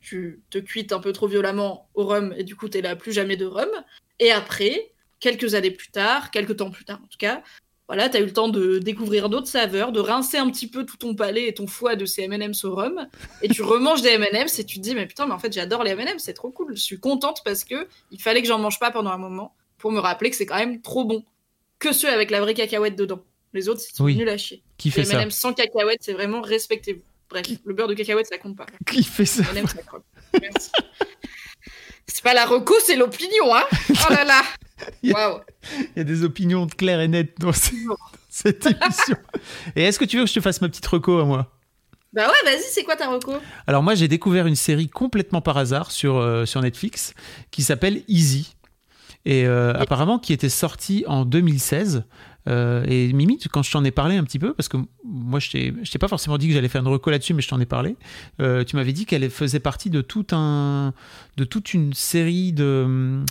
[0.00, 3.12] tu te cuites un peu trop violemment au rhum et du coup t'es là plus
[3.12, 3.68] jamais de rhum.
[4.20, 7.42] Et après, quelques années plus tard, quelques temps plus tard en tout cas,
[7.88, 10.98] voilà, t'as eu le temps de découvrir d'autres saveurs, de rincer un petit peu tout
[10.98, 13.06] ton palais et ton foie de ces M&M's au rhum,
[13.40, 15.84] et tu remanges des M&M's et tu te dis mais putain mais en fait j'adore
[15.84, 18.78] les M&M's, c'est trop cool, je suis contente parce que il fallait que j'en mange
[18.78, 21.24] pas pendant un moment pour me rappeler que c'est quand même trop bon,
[21.78, 23.22] que ceux avec la vraie cacahuète dedans.
[23.54, 24.16] Les autres sont Oui.
[24.16, 24.62] nuls à chier.
[24.76, 27.00] Qui fait Les M&M's sans cacahuète c'est vraiment respectez-vous.
[27.30, 28.66] Bref, le beurre de cacahuète ça compte pas.
[28.86, 29.80] Qui fait ça M&M's, ça.
[30.42, 30.70] Merci.
[32.08, 33.64] C'est pas la reco, c'est l'opinion, hein.
[33.90, 34.42] Oh là là.
[35.04, 35.40] Waouh.
[35.78, 39.16] Il y a des opinions claires et nettes dans cette émission.
[39.76, 41.52] Et est-ce que tu veux que je te fasse ma petite reco à moi?
[42.14, 43.34] Bah ouais, vas-y, c'est quoi ta reco?
[43.66, 47.12] Alors moi, j'ai découvert une série complètement par hasard sur, euh, sur Netflix
[47.50, 48.54] qui s'appelle Easy.
[49.26, 52.04] Et euh, apparemment qui était sortie en 2016.
[52.48, 55.50] Euh, et Mimi, quand je t'en ai parlé un petit peu, parce que moi je
[55.50, 57.96] t'ai pas forcément dit que j'allais faire une reco là-dessus, mais je t'en ai parlé,
[58.40, 60.94] euh, tu m'avais dit qu'elle faisait partie de, tout un,
[61.36, 63.24] de toute une série de,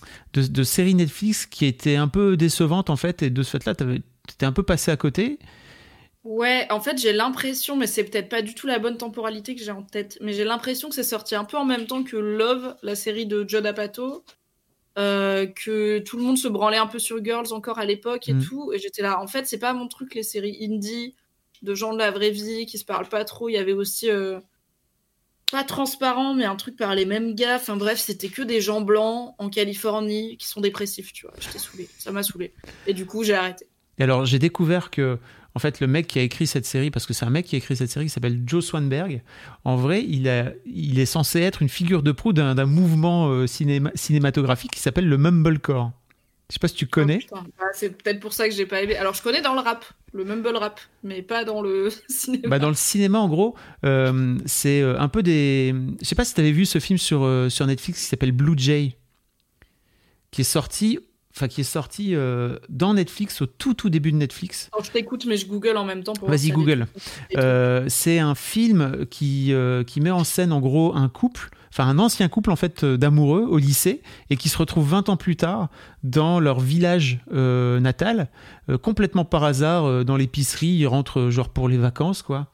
[0.64, 4.46] séries Netflix qui était un peu décevante en fait, et de ce fait-là, tu étais
[4.46, 5.40] un peu passé à côté.
[6.24, 9.64] Ouais, en fait, j'ai l'impression, mais c'est peut-être pas du tout la bonne temporalité que
[9.64, 12.18] j'ai en tête, mais j'ai l'impression que c'est sorti un peu en même temps que
[12.18, 14.26] Love, la série de Judd Apatow,
[14.98, 18.34] euh, que tout le monde se branlait un peu sur Girls encore à l'époque et
[18.34, 18.44] Mm.
[18.44, 21.16] tout, et j'étais là, en fait, c'est pas mon truc, les séries indie,
[21.62, 24.10] de gens de la vraie vie, qui se parlent pas trop, il y avait aussi...
[24.10, 24.40] euh,
[25.50, 27.56] Pas transparent, mais un truc par les mêmes gars.
[27.56, 31.34] Enfin bref, c'était que des gens blancs en Californie qui sont dépressifs, tu vois.
[31.40, 31.88] J'étais saoulée.
[32.00, 32.54] Ça m'a saoulée.
[32.86, 33.66] Et du coup, j'ai arrêté.
[33.98, 35.18] Et alors, j'ai découvert que,
[35.58, 37.56] en fait, le mec qui a écrit cette série, parce que c'est un mec qui
[37.56, 39.24] a écrit cette série, qui s'appelle Joe Swanberg,
[39.64, 43.48] en vrai, il, a, il est censé être une figure de proue d'un mouvement euh,
[43.48, 45.94] cinéma- cinématographique qui s'appelle le Mumblecore.
[46.48, 47.26] Je sais pas si tu connais.
[47.32, 47.40] Oh.
[47.58, 48.96] Bah, c'est peut-être pour ça que j'ai pas aimé.
[48.96, 49.84] Alors, je connais dans le rap,
[50.14, 52.48] le mumble rap, mais pas dans le cinéma.
[52.50, 55.74] Bah, dans le cinéma, en gros, euh, c'est euh, un peu des.
[56.00, 58.32] Je sais pas si tu avais vu ce film sur, euh, sur Netflix qui s'appelle
[58.32, 58.96] Blue Jay,
[60.30, 61.00] qui est sorti
[61.38, 64.70] enfin qui est sorti euh, dans Netflix au tout tout début de Netflix.
[64.74, 66.30] Alors, je t'écoute, mais je google en même temps pour.
[66.30, 66.88] Vas-y Google.
[67.38, 71.86] Euh, c'est un film qui, euh, qui met en scène en gros un couple, enfin
[71.86, 75.36] un ancien couple en fait d'amoureux au lycée et qui se retrouve 20 ans plus
[75.36, 75.70] tard
[76.04, 78.30] dans leur village natal,
[78.82, 82.48] complètement par hasard dans l'épicerie, ils rentrent genre pour les vacances quoi.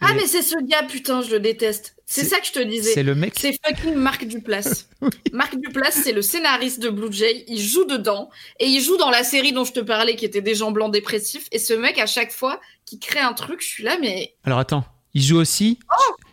[0.00, 1.93] Ah, Et mais c'est ce gars, putain, je le déteste.
[2.06, 2.92] C'est ça que je te disais.
[2.92, 3.32] C'est le mec.
[3.36, 4.88] C'est fucking Marc Duplass.
[5.32, 7.44] Marc Duplass, c'est le scénariste de Blue Jay.
[7.48, 8.30] Il joue dedans.
[8.60, 10.92] Et il joue dans la série dont je te parlais, qui était Des gens blancs
[10.92, 11.48] dépressifs.
[11.50, 14.58] Et ce mec, à chaque fois qu'il crée un truc, je suis là, mais Alors
[14.58, 14.84] attends,
[15.14, 15.78] il joue aussi,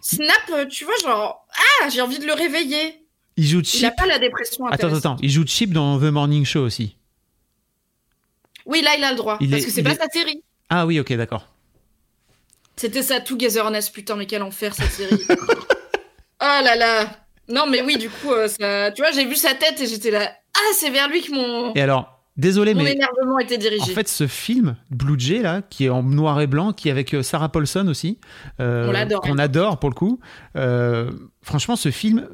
[0.01, 1.47] Snap, euh, tu vois, genre,
[1.83, 3.05] ah, j'ai envie de le réveiller.
[3.37, 3.85] il joue Il Chip.
[3.85, 6.97] a pas la dépression Attends, attends, il joue Chip dans The Morning Show aussi.
[8.65, 9.37] Oui, là, il a le droit.
[9.41, 10.43] Il parce est- que c'est il pas est- sa série.
[10.69, 11.47] Ah oui, ok, d'accord.
[12.75, 15.25] C'était sa Togetherness, putain, mais quel enfer cette série.
[15.29, 15.35] oh
[16.39, 17.05] là là.
[17.47, 18.91] Non, mais oui, du coup, euh, ça...
[18.91, 20.31] tu vois, j'ai vu sa tête et j'étais là.
[20.55, 23.81] Ah, c'est vers lui que mon, Et alors, désolé, mon mais énervement était dirigé.
[23.83, 26.91] En fait, ce film, Blue Jay, là, qui est en noir et blanc, qui est
[26.91, 28.17] avec euh, Sarah Paulson aussi,
[28.59, 29.21] euh, On l'adore.
[29.21, 30.19] qu'on adore pour le coup.
[30.57, 31.11] euh,
[31.41, 32.27] franchement, ce film,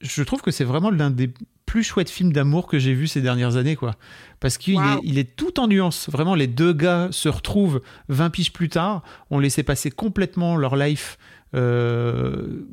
[0.00, 1.30] je trouve que c'est vraiment l'un des
[1.66, 3.94] plus chouettes films d'amour que j'ai vu ces dernières années, quoi.
[4.40, 4.82] Parce qu'il Wow.
[4.82, 6.08] est, il est tout en nuances.
[6.10, 10.74] Vraiment, les deux gars se retrouvent 20 piges plus tard, ont laissé passer complètement leur
[10.74, 11.16] life.
[11.54, 12.64] Euh,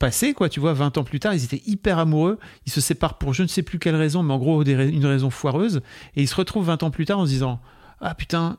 [0.00, 3.16] passé quoi tu vois 20 ans plus tard ils étaient hyper amoureux ils se séparent
[3.16, 5.82] pour je ne sais plus quelle raison mais en gros une raison foireuse
[6.16, 7.60] et ils se retrouvent 20 ans plus tard en se disant
[8.00, 8.58] ah putain,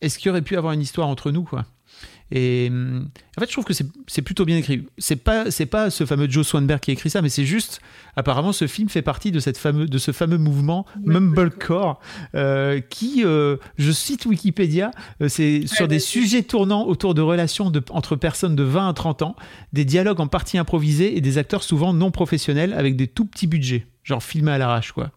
[0.00, 1.64] est-ce qu'il y aurait pu avoir une histoire entre nous quoi?
[2.32, 4.86] Et hum, en fait, je trouve que c'est plutôt bien écrit.
[4.98, 7.80] C'est pas c'est pas ce fameux Joe Swanberg qui a écrit ça, mais c'est juste
[8.16, 12.00] apparemment ce film fait partie de cette fameux de ce fameux mouvement mumblecore
[12.34, 14.90] euh, qui, euh, je cite Wikipédia,
[15.22, 18.92] euh, c'est sur des sujets tournant autour de relations de, entre personnes de 20 à
[18.92, 19.36] 30 ans,
[19.72, 23.46] des dialogues en partie improvisés et des acteurs souvent non professionnels avec des tout petits
[23.46, 25.10] budgets, genre filmés à l'arrache quoi.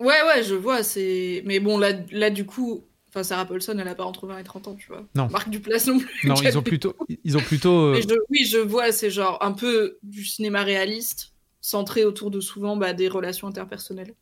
[0.00, 0.82] Ouais, ouais, je vois.
[0.82, 2.84] c'est Mais bon, là, là du coup,
[3.14, 5.04] enfin, Sarah Paulson, elle a pas entre 20 et 30 ans, tu vois.
[5.14, 5.28] Non.
[5.28, 6.28] Marc Duplass non plus.
[6.28, 6.94] Non, ils ont plutôt
[7.24, 11.32] ils ont plutôt euh, je- oui, je vois, c'est genre un peu du cinéma réaliste,
[11.60, 14.14] centré autour de souvent bah, des relations interpersonnelles.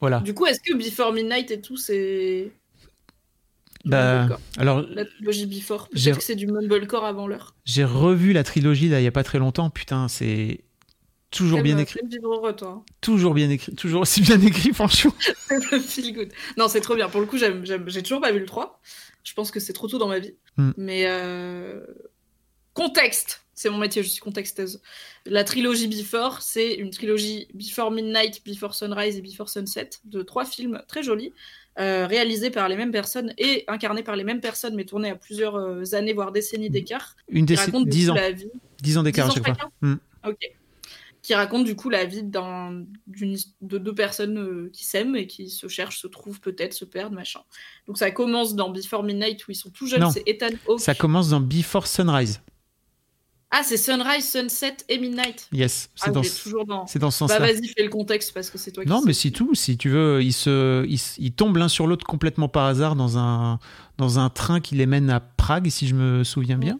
[0.00, 0.20] voilà.
[0.20, 2.52] Du coup, est-ce que Before Midnight et tout, c'est.
[3.84, 4.28] Bah,
[4.58, 5.88] alors La trilogie Before.
[5.88, 7.54] Peut-être que c'est du mumblecore avant l'heure.
[7.64, 9.70] J'ai revu la trilogie là il y a pas très longtemps.
[9.70, 10.60] Putain, c'est
[11.30, 12.84] toujours bien écrit, heureux, toi.
[13.00, 15.14] toujours bien écrit, toujours aussi bien écrit, franchement.
[15.50, 15.80] hein.
[15.80, 16.32] Feel good.
[16.56, 17.08] Non, c'est trop bien.
[17.08, 18.80] Pour le coup, j'ai toujours pas vu le 3.
[19.22, 20.34] Je pense que c'est trop tôt dans ma vie.
[20.56, 20.72] Hmm.
[20.76, 21.80] Mais euh,
[22.74, 24.80] contexte, c'est mon métier, je suis contexteuse.
[25.26, 30.44] La trilogie Before, c'est une trilogie Before Midnight, Before Sunrise et Before Sunset, de trois
[30.46, 31.32] films très jolis,
[31.78, 35.14] euh, réalisés par les mêmes personnes et incarnés par les mêmes personnes, mais tournés à
[35.14, 37.16] plusieurs euh, années, voire décennies d'écart.
[37.28, 38.50] Une décennie, racontent du 10 coup ans, la vie
[38.82, 39.70] 10 ans d'écart à 10 ans chaque fois.
[39.70, 39.96] chacun Hmm.
[40.26, 40.59] Ok.
[41.22, 45.26] Qui raconte du coup la vie d'un- d'une de deux personnes euh, qui s'aiment et
[45.26, 47.40] qui se cherchent, se trouvent peut-être, se perdent, machin.
[47.86, 50.10] Donc ça commence dans Before Midnight où ils sont tout jeunes, Non.
[50.10, 50.80] c'est Ethan Hawke.
[50.80, 52.40] Ça commence dans Before Sunrise.
[53.52, 55.48] Ah, c'est Sunrise, Sunset et Midnight.
[55.52, 56.86] Yes, c'est Ah, dans, toujours dans.
[56.86, 57.52] c'est dans ce Bah sens-là.
[57.52, 59.56] vas-y, fais le contexte parce que c'est toi qui Non, mais c'est tout.
[59.56, 63.18] Si tu veux, ils, se, ils, ils tombent l'un sur l'autre complètement par hasard dans
[63.18, 63.58] un,
[63.98, 66.78] dans un train qui les mène à Prague, si je me souviens bien.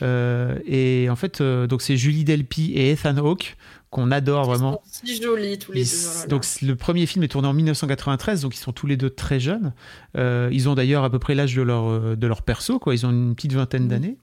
[0.00, 3.54] Euh, et en fait, euh, donc c'est Julie Delpy et Ethan Hawke
[3.96, 4.72] qu'on adore Ils vraiment.
[4.72, 6.06] sont si jolis tous les Ils- deux.
[6.14, 6.26] là là.
[6.28, 9.40] donc le premier film est tourné en 1993, donc ils sont tous les deux très
[9.40, 9.72] jeunes.
[10.16, 12.94] Euh, ils ont d'ailleurs à peu près l'âge de leur euh, de leur perso, quoi.
[12.94, 13.88] Ils ont une petite vingtaine Mhm.
[13.88, 14.16] d'années.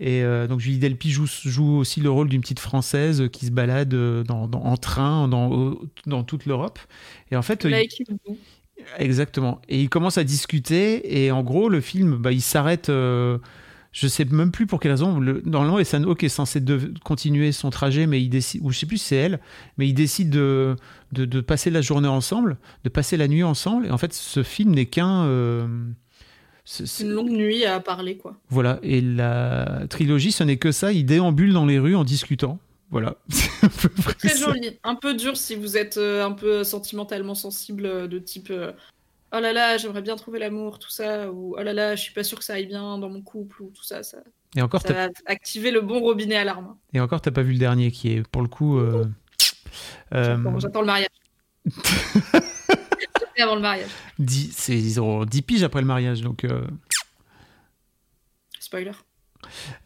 [0.00, 3.50] Et euh, donc Julie Delpy joue, joue aussi le rôle d'une petite française qui se
[3.50, 3.88] balade
[4.24, 6.78] dans, dans- en train dans, dans toute l'Europe.
[7.30, 7.74] Et en fait, il-
[8.98, 9.60] exactement.
[9.68, 12.88] Et ils commencent à discuter et en gros le film, bah, il s'arrête.
[12.88, 13.38] euh,
[13.92, 15.18] je sais même plus pour quelle raison.
[15.18, 18.86] Le, normalement, Hawke est censé de, continuer son trajet, mais il décide, ou je sais
[18.86, 19.40] plus si c'est elle,
[19.78, 20.76] mais ils décident de,
[21.12, 23.86] de, de passer la journée ensemble, de passer la nuit ensemble.
[23.86, 25.24] Et en fait, ce film n'est qu'un.
[25.24, 25.66] euh,
[26.64, 28.36] c'est- Une longue nuit à parler, quoi.
[28.50, 28.78] voilà.
[28.82, 30.92] Et la trilogie, ce n'est que ça.
[30.92, 32.58] Ils déambulent dans les rues en discutant.
[32.90, 33.16] Voilà.
[33.28, 34.46] C'est à peu Très ça.
[34.46, 34.70] joli.
[34.82, 38.72] Un peu dur si vous êtes euh, un peu sentimentalement sensible, euh, de type euh,
[39.32, 42.14] Oh là là, j'aimerais bien trouver l'amour, tout ça, ou Oh là là, je suis
[42.14, 44.02] pas sûr que ça aille bien dans mon couple, ou tout ça.
[44.02, 44.18] Ça,
[44.56, 46.76] Et encore, ça t'as, va activer le bon robinet à larmes.
[46.94, 48.78] et encore, t'as pas vu le dernier qui est pour le coup.
[48.78, 49.04] euh,
[50.14, 51.08] euh, J'attends le mariage.
[53.40, 53.90] Avant le mariage.
[54.18, 56.22] dix- c'est, ils ont 10 piges après le mariage.
[56.22, 56.42] Donc.
[56.44, 56.66] euh,
[58.58, 58.90] Spoiler.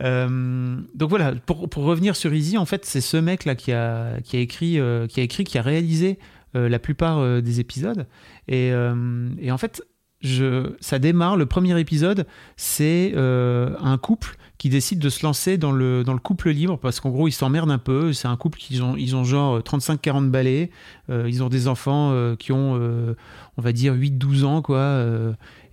[0.03, 4.21] Euh, donc voilà, pour, pour revenir sur Easy, en fait, c'est ce mec-là qui a,
[4.23, 6.19] qui a écrit, euh, qui a écrit, qui a réalisé
[6.55, 8.07] la plupart euh, des épisodes.
[8.49, 9.83] Et, euh, et en fait,
[10.23, 11.37] je, ça démarre.
[11.37, 12.27] Le premier épisode,
[12.57, 16.79] c'est euh, un couple qui décident de se lancer dans le, dans le couple libre
[16.79, 18.13] parce qu'en gros, ils s'emmerdent un peu.
[18.13, 20.71] C'est un couple qui ont, ils ont genre 35-40 balais.
[21.11, 23.17] Euh, ils ont des enfants euh, qui ont, euh,
[23.57, 25.03] on va dire, 8-12 ans, quoi.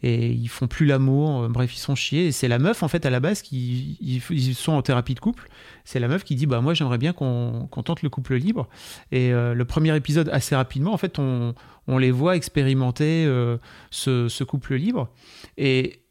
[0.03, 1.43] Et ils font plus l'amour.
[1.43, 2.27] euh, bref, ils sont chiés.
[2.27, 5.19] Et c'est la meuf, en fait, à la base, qui ils, sont en thérapie de
[5.19, 5.49] couple.
[5.83, 8.69] C'est la meuf qui dit Bah, moi, j'aimerais bien qu'on qu'on tente le couple libre.
[9.11, 11.53] Et euh, le premier épisode, assez rapidement, en fait, on,
[11.87, 13.57] on les voit expérimenter euh,
[13.91, 15.09] ce, couple libre.
[15.57, 16.01] Et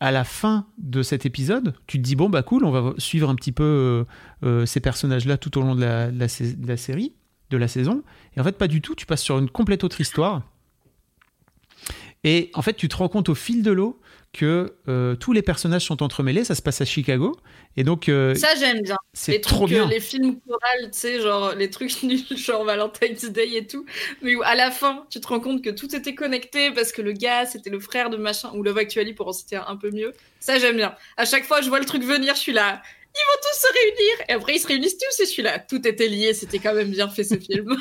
[0.00, 3.30] à la fin de cet épisode, tu te dis bon bah cool, on va suivre
[3.30, 4.04] un petit peu
[4.66, 6.18] ces personnages-là tout au long de la, de
[6.66, 7.12] la série,
[7.50, 8.02] de la saison.
[8.36, 8.96] Et en fait, pas du tout.
[8.96, 10.42] Tu passes sur une complète autre histoire.
[12.24, 14.00] Et en fait, tu te rends compte au fil de l'eau
[14.32, 16.44] que euh, tous les personnages sont entremêlés.
[16.44, 17.36] Ça se passe à Chicago.
[17.76, 18.96] Et donc, euh, Ça, j'aime bien.
[19.12, 19.84] c'est trop bien.
[19.84, 23.84] euh, les films chorales, tu sais, genre les trucs nuls, genre Valentine's Day et tout,
[24.22, 27.02] mais où à la fin, tu te rends compte que tout était connecté parce que
[27.02, 29.90] le gars, c'était le frère de machin, ou Love Actually pour en citer un, peu
[29.90, 30.12] mieux.
[30.40, 30.94] Ça, j'aime bien.
[31.16, 32.82] À chaque fois, je vois le truc venir, je suis là.
[33.14, 35.58] Ils vont tous se réunir et après ils se réunissent tous et je suis là.
[35.58, 37.76] Tout était lié, c'était quand même bien fait ce film.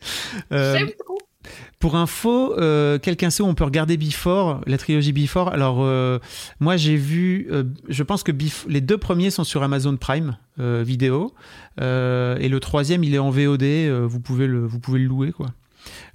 [0.50, 1.18] J'aime trop.
[1.78, 5.48] Pour info, euh, quelqu'un sait où on peut regarder Before, la trilogie Before.
[5.48, 6.18] Alors, euh,
[6.60, 8.32] moi, j'ai vu, euh, je pense que
[8.68, 11.32] les deux premiers sont sur Amazon Prime vidéo,
[11.78, 13.64] et le troisième, il est en VOD.
[14.04, 15.46] vous pouvez le, vous pouvez le louer, quoi.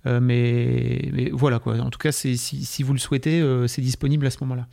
[0.05, 1.79] Mais, mais voilà quoi.
[1.79, 4.67] En tout cas, si, vous le souhaitez, c'est disponible à ce moment-là.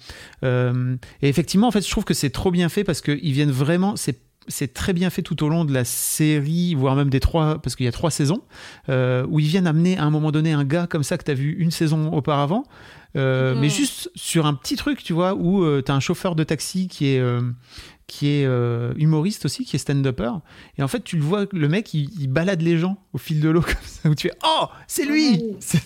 [1.22, 3.96] Et effectivement, en fait, je trouve que c'est trop bien fait parce qu'ils viennent vraiment.
[3.96, 7.59] C'est, c'est très bien fait tout au long de la série, voire même des trois,
[7.61, 8.43] parce qu'il y a trois saisons
[8.88, 11.30] euh, où ils viennent amener à un moment donné un gars comme ça que tu
[11.30, 12.64] as vu une saison auparavant,
[13.16, 16.45] euh, mais juste sur un petit truc, tu vois, où tu as un chauffeur de
[16.45, 17.43] taxi qui est, euh,
[18.07, 20.30] qui est euh, humoriste aussi, qui est stand-upper,
[20.78, 23.40] et en fait tu le vois, le mec il, il balade les gens au fil
[23.40, 25.43] de l'eau comme ça, où tu fais Oh, c'est lui.
[25.61, 25.82] C'est-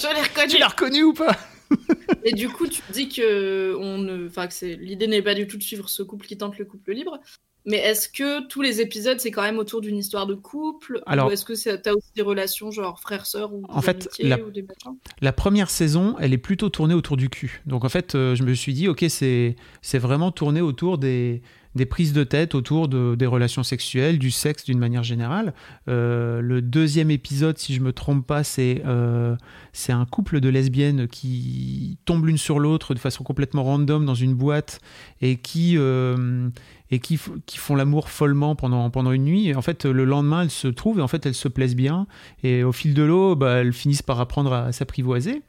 [0.00, 0.48] Je l'ai reconnu.
[0.48, 1.36] Tu l'as reconnu ou pas?
[2.24, 5.46] Et du coup, tu dis que on ne, enfin que c'est l'idée n'est pas du
[5.46, 7.18] tout de suivre ce couple qui tente le couple libre.
[7.64, 11.00] Mais est-ce que tous les épisodes c'est quand même autour d'une histoire de couple?
[11.06, 13.86] Alors- ou est-ce que c'est- t'as aussi des relations genre frères sœurs ou En des
[13.86, 14.96] fait, la- ou des machins?
[15.20, 17.62] La première saison, elle est plutôt tournée autour du cul.
[17.66, 21.40] Donc en fait, euh, je me suis dit, ok, c'est c'est vraiment tourné autour des,
[21.74, 25.54] des prises de tête, autour de, des relations sexuelles, du sexe d'une manière générale.
[25.88, 29.36] Euh, le deuxième épisode, si je me trompe pas, c'est euh,
[29.72, 34.14] c'est un couple de lesbiennes qui tombent l'une sur l'autre de façon complètement random dans
[34.14, 34.80] une boîte
[35.20, 36.50] et qui euh,
[36.92, 39.48] et qui, qui font l'amour follement pendant, pendant une nuit.
[39.48, 42.06] Et en fait, le lendemain, elles se trouvent et en fait, elles se plaisent bien.
[42.42, 45.42] Et au fil de l'eau, bah, elles finissent par apprendre à s'apprivoiser.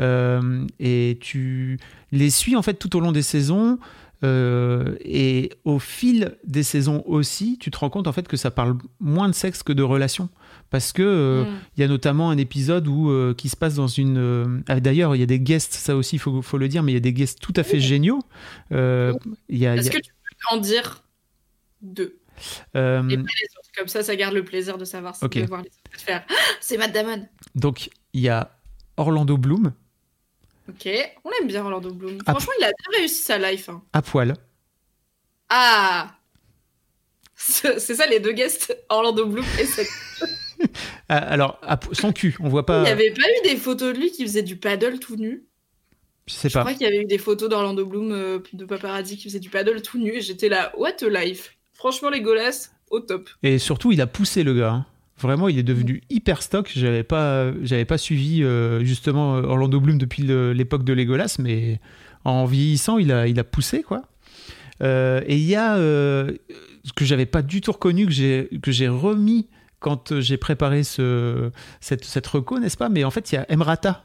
[0.00, 1.78] Euh, et tu
[2.10, 3.78] les suis en fait tout au long des saisons.
[4.24, 8.50] Euh, et au fil des saisons aussi, tu te rends compte en fait que ça
[8.50, 10.28] parle moins de sexe que de relations.
[10.70, 11.58] Parce que euh, Mm.
[11.76, 14.18] il y a notamment un épisode où, euh, qui se passe dans une.
[14.18, 16.82] euh, ah, D'ailleurs, il y a des guests, ça aussi, il faut, faut le dire,
[16.82, 18.18] mais il y a des guests tout à fait géniaux.
[18.72, 21.02] Y a, Est-ce que tu peux en dire
[21.80, 22.18] deux?
[22.74, 25.38] Et pas les autres Comme ça, ça garde le plaisir de savoir si Ok.
[25.38, 26.24] de voir les autres faire.
[26.28, 27.26] Ah, c'est Matt Damon.
[27.54, 28.50] donc, il y a
[28.96, 29.72] Orlando Bloom
[30.68, 30.88] Ok,
[31.24, 32.18] on aime bien Orlando Bloom.
[32.26, 33.68] Franchement, il a bien réussi sa life.
[33.68, 33.82] hein.
[33.92, 34.34] à poil.
[35.48, 36.14] Ah
[37.34, 39.88] C'est ça les deux guests, Orlando Bloom et cette
[41.08, 42.82] Ah, Alors, à son cul, on voit Il pas.
[42.82, 45.44] n'y avait pas eu des photos de lui qui faisait du paddle tout nu?
[46.26, 46.60] Je sais Je pas.
[46.60, 49.48] crois qu'il y avait eu des photos d'Orlando Bloom euh, de paparazzi qui faisait du
[49.50, 53.30] paddle tout nu et j'étais là, what a life Franchement, les golasses, au top.
[53.44, 54.70] Et surtout, il a poussé le gars.
[54.72, 54.86] hein.
[55.20, 56.70] Vraiment, il est devenu hyper stock.
[56.74, 61.80] J'avais pas, j'avais pas suivi euh, justement euh, Orlando Bloom depuis l'époque de Legolas, mais
[62.24, 64.02] en vieillissant, il a, il a poussé quoi.
[64.82, 66.32] Euh, et il y a euh,
[66.84, 69.48] ce que j'avais pas du tout reconnu que j'ai que j'ai remis
[69.80, 71.50] quand j'ai préparé ce
[71.80, 72.88] cette cette reco, n'est-ce pas?
[72.88, 74.04] Mais en fait, il y a Emrata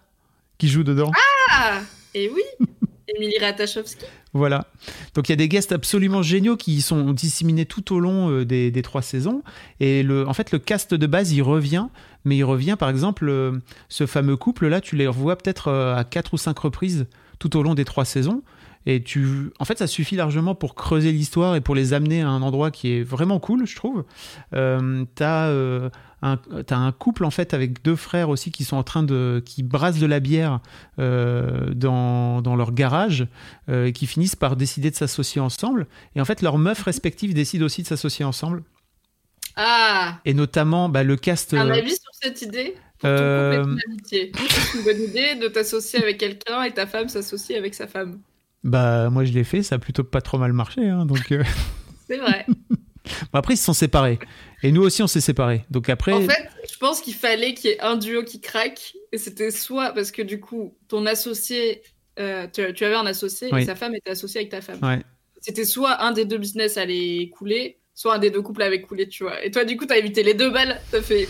[0.57, 1.11] qui joue dedans.
[1.51, 1.81] Ah
[2.15, 2.41] Et oui
[3.07, 4.05] Émilie Ratajkowski.
[4.33, 4.67] Voilà.
[5.13, 8.45] Donc il y a des guests absolument géniaux qui sont disséminés tout au long euh,
[8.45, 9.43] des, trois saisons.
[9.79, 11.87] Et le, en fait, le cast de base, il revient.
[12.25, 16.03] Mais il revient, par exemple, euh, ce fameux couple-là, tu les revois peut-être euh, à
[16.05, 17.05] quatre ou cinq reprises
[17.39, 18.41] tout au long des trois saisons.
[18.85, 22.29] Et tu, en fait, ça suffit largement pour creuser l'histoire et pour les amener à
[22.29, 24.03] un endroit qui est vraiment cool, je trouve.
[24.51, 25.89] T'as
[26.23, 29.43] un, t'as un couple en fait avec deux frères aussi qui sont en train de,
[29.45, 30.61] qui brassent de la bière
[30.97, 33.27] euh, dans, dans leur garage
[33.69, 35.85] euh, et qui finissent par décider de s'associer ensemble.
[36.15, 38.63] Et en fait, leurs meufs respectives décident aussi de s'associer ensemble.
[39.55, 41.53] Ah Et notamment, bah, le cast.
[41.53, 42.75] Un euh, avis sur cette idée?
[43.05, 43.75] Euh.
[44.05, 44.31] C'est
[44.75, 48.19] une bonne idée de t'associer avec quelqu'un et ta femme s'associe avec sa femme.
[48.63, 50.87] bah, moi, je l'ai fait, ça a plutôt pas trop mal marché.
[50.87, 51.43] hein, donc, euh,
[52.07, 52.45] C'est vrai.
[52.69, 52.77] bon,
[53.33, 54.19] après, ils se sont séparés.
[54.63, 55.65] Et nous aussi, on s'est séparés.
[55.69, 56.13] Donc après.
[56.13, 58.93] En fait, je pense qu'il fallait qu'il y ait un duo qui craque.
[59.11, 61.83] Et c'était soit parce que du coup, ton associé,
[62.19, 63.61] euh, tu, tu avais un associé Oui.
[63.61, 64.79] et sa femme était associée avec ta femme.
[64.81, 65.01] Ouais.
[65.41, 69.07] c'était soit un des deux business allait couler, soit un des deux couples avait coulé,
[69.07, 69.43] tu vois.
[69.43, 71.27] Et toi, du coup, t'as évité les deux balles, t'as fait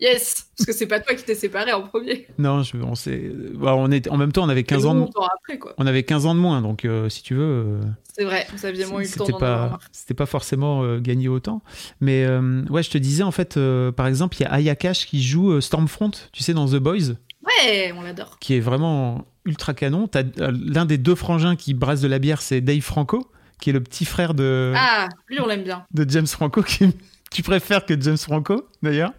[0.00, 2.26] yes, parce que c'est pas toi qui t'es séparé en premier.
[2.38, 3.30] Non, je, on s'est.
[3.54, 5.74] bah, on est, en même temps, on avait 15 Et ans de, après, quoi.
[5.78, 7.42] on avait 15 ans de moins, donc euh, si tu veux.
[7.42, 7.80] euh,
[8.12, 11.28] C'est vrai, vous aviez moins eu le temps d'en pas c'était pas forcément euh, gagné
[11.28, 11.62] autant
[12.00, 12.26] mais
[12.70, 13.58] ouais je te disais en fait
[13.96, 17.14] par exemple il y a Aya Cash qui joue Stormfront tu sais dans The Boys
[17.44, 18.38] Ouais, on l'adore.
[18.40, 22.40] qui est vraiment ultra canon t'as l'un des deux frangins qui brasse de la bière
[22.42, 23.30] c'est Dave Franco
[23.60, 25.84] qui est le petit frère de, Ah, lui, on l'aime bien.
[25.92, 26.88] de James Franco qui
[27.30, 29.12] tu préfères que James Franco d'ailleurs?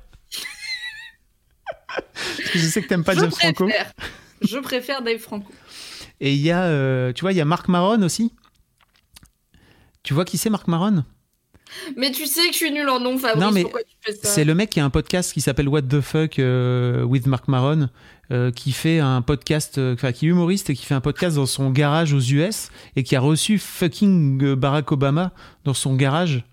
[2.54, 3.94] Je sais que t'aimes pas je James Franco préfère.
[4.42, 5.52] Je préfère Dave Franco.
[6.20, 8.32] et il y a euh, tu vois il y a Marc Maron aussi
[10.04, 11.04] tu vois qui c'est Marc Maron?
[11.98, 13.44] Mais tu sais que je suis nulle en nom, Fabrice.
[13.44, 14.28] Non, mais pourquoi tu fais ça?
[14.28, 17.48] C'est le mec qui a un podcast qui s'appelle What the Fuck euh, with Mark
[17.48, 17.90] Maron,
[18.32, 21.36] euh, qui fait un podcast, euh, enfin qui est humoriste et qui fait un podcast
[21.36, 25.34] dans son garage aux US et qui a reçu fucking Barack Obama
[25.66, 26.44] dans son garage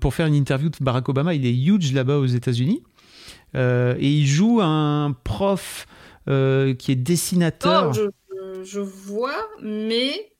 [0.00, 1.34] pour faire une interview de Barack Obama.
[1.34, 2.82] Il est huge là-bas aux États-Unis
[3.54, 5.86] et il joue un prof
[6.28, 7.92] euh, qui est dessinateur.
[7.94, 10.32] Oh, je, vois, mais.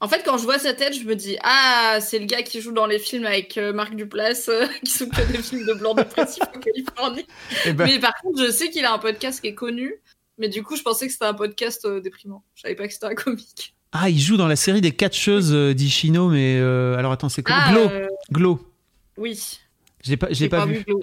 [0.00, 2.60] En fait, quand je vois sa tête, je me dis Ah, c'est le gars qui
[2.60, 5.74] joue dans les films avec euh, Marc Duplass, euh, qui sont que des films de
[5.74, 7.26] blanc dépressif en Californie.
[7.66, 10.00] Eh ben, Mais par contre, je sais qu'il a un podcast qui est connu.
[10.38, 12.44] Mais du coup, je pensais que c'était un podcast euh, déprimant.
[12.54, 13.74] Je savais pas que c'était un comique.
[13.90, 17.42] Ah, il joue dans la série des catcheuses euh, d'Ishino, mais euh, alors attends, c'est
[17.42, 17.56] quoi?
[17.58, 18.72] Ah, Glow, euh, Glow.
[19.16, 19.60] oui.
[20.04, 20.84] Je l'ai pas, l'ai pas, vu.
[20.84, 21.02] Glow.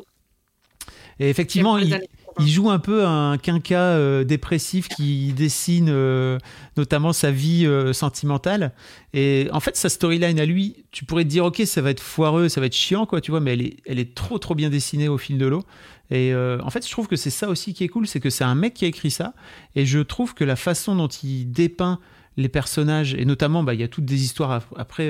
[1.19, 2.45] Et effectivement, il, années 80.
[2.45, 6.37] Il joue un peu un quinca euh, dépressif qui dessine euh,
[6.75, 8.73] notamment sa vie euh, sentimentale.
[9.13, 12.01] Et en fait, sa storyline à lui, tu pourrais te dire, ok, ça va être
[12.01, 14.53] foireux, ça va être chiant, quoi, tu vois, mais elle est, elle est trop, trop
[14.55, 15.63] bien dessinée au fil de l'eau.
[16.11, 18.43] Et en fait, je trouve que c'est ça aussi qui est cool, c'est que c'est
[18.43, 19.33] un mec qui a écrit ça.
[19.75, 21.99] Et je trouve que la façon dont il dépeint
[22.37, 25.09] les personnages, et notamment, bah, il y a toutes des histoires ap- après.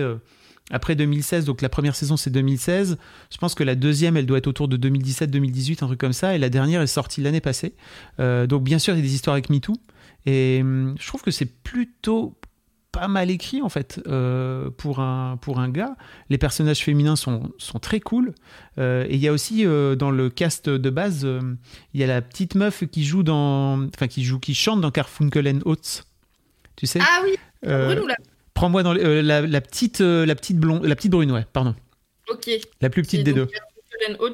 [0.72, 2.97] Après 2016, donc la première saison c'est 2016.
[3.32, 6.36] Je pense que la deuxième, elle doit être autour de 2017-2018, un truc comme ça.
[6.36, 7.76] Et la dernière est sortie l'année passée.
[8.20, 9.74] Euh, donc bien sûr, il y a des histoires avec MeToo.
[10.26, 12.36] Et hum, je trouve que c'est plutôt
[12.95, 15.95] pas mal écrit en fait euh, pour, un, pour un gars.
[16.30, 18.34] Les personnages féminins sont, sont très cool.
[18.78, 21.28] Euh, et il y a aussi euh, dans le cast de base,
[21.93, 24.91] il y a la petite meuf qui joue dans, enfin qui joue, qui chante dans
[24.91, 26.07] Carfunkel and Oates.
[26.78, 26.99] Tu sais?
[27.01, 27.36] Ah oui,
[28.56, 28.60] Euh.
[28.60, 31.45] Prends-moi dans les- euh, la, la petite, euh, la petite blonde, la petite brune, ouais,
[31.51, 31.76] pardon,
[32.30, 32.49] Ok.
[32.82, 33.47] la plus petite des deux.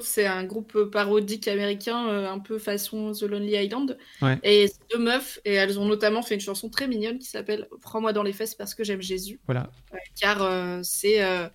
[0.01, 3.95] C'est un groupe parodique américain, euh, un peu façon The Lonely Island.
[4.21, 4.39] Ouais.
[4.43, 7.67] Et c'est deux meufs, et elles ont notamment fait une chanson très mignonne qui s'appelle
[7.81, 9.39] Prends-moi dans les fesses parce que j'aime Jésus.
[9.45, 9.69] Voilà.
[9.93, 11.47] Ouais, car euh, c'est euh,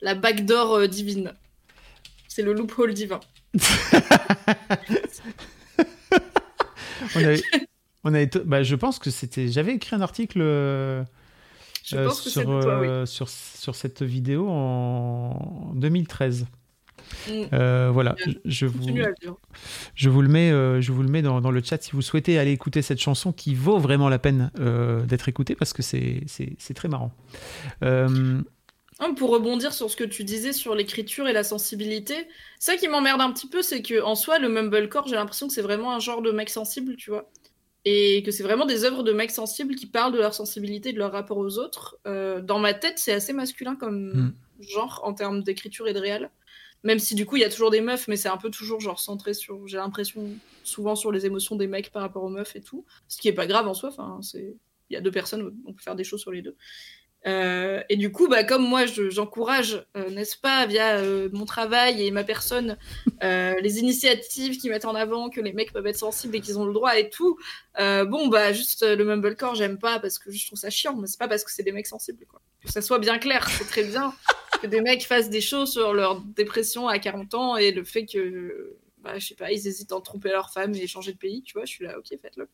[0.00, 1.34] la backdoor euh, divine.
[2.26, 3.20] C'est le loophole divin.
[7.14, 7.42] On avait,
[8.04, 9.48] on avait, bah, je pense que c'était.
[9.48, 11.02] J'avais écrit un article euh,
[11.84, 12.86] Je euh, pense que c'est sur, de toi, oui.
[12.88, 16.46] euh, sur, sur cette vidéo en 2013.
[17.28, 17.32] Mm.
[17.52, 18.14] Euh, voilà,
[18.44, 18.80] je vous,
[19.94, 22.02] je vous le mets, euh, je vous le mets dans, dans le chat si vous
[22.02, 25.82] souhaitez aller écouter cette chanson qui vaut vraiment la peine euh, d'être écoutée parce que
[25.82, 27.12] c'est c'est- c'est très marrant.
[27.82, 28.40] Euh,
[29.16, 32.14] Pour rebondir sur ce que tu disais sur l'écriture et la sensibilité,
[32.60, 35.52] ça qui m'emmerde un petit peu, c'est que en soi, le mumblecore, j'ai l'impression que
[35.54, 37.28] c'est vraiment un genre de mec sensible, tu vois.
[37.84, 40.98] Et que c'est vraiment des œuvres de mecs sensibles qui parlent de leur sensibilité, de
[40.98, 41.98] leur rapport aux autres.
[42.06, 44.62] Euh, dans ma tête, c'est assez masculin comme Mm.
[44.62, 46.30] genre en termes d'écriture et de réel.
[46.84, 48.80] Même si du coup, il y a toujours des meufs, mais c'est un peu toujours
[48.80, 50.28] genre centré sur, j'ai l'impression,
[50.64, 52.84] souvent sur les émotions des mecs par rapport aux meufs et tout.
[53.08, 54.56] Ce qui est pas grave en soi, enfin, c'est.
[54.90, 56.54] Il y a deux personnes, on peut faire des choses sur les deux.
[57.26, 61.44] Euh, et du coup, bah, comme moi, je- j'encourage, euh, n'est-ce pas, via euh, mon
[61.44, 62.76] travail et ma personne,
[63.22, 66.64] les initiatives qui mettent en avant que les mecs peuvent être sensibles et qu'ils ont
[66.66, 67.38] le droit et tout.
[67.78, 71.18] bon, bah, juste le mumblecore, j'aime pas parce que je trouve ça chiant, mais c'est
[71.18, 72.40] pas parce que c'est des mecs sensibles, quoi.
[72.64, 74.12] Que ça soit bien clair, c'est très bien
[74.62, 78.06] que des mecs fassent des choses sur leur dépression à 40 ans et le fait
[78.06, 81.42] que, bah, je sais pas, ils hésitent à tromper leur femme et changer de pays,
[81.42, 82.48] tu vois, je suis là, ok, faites-le.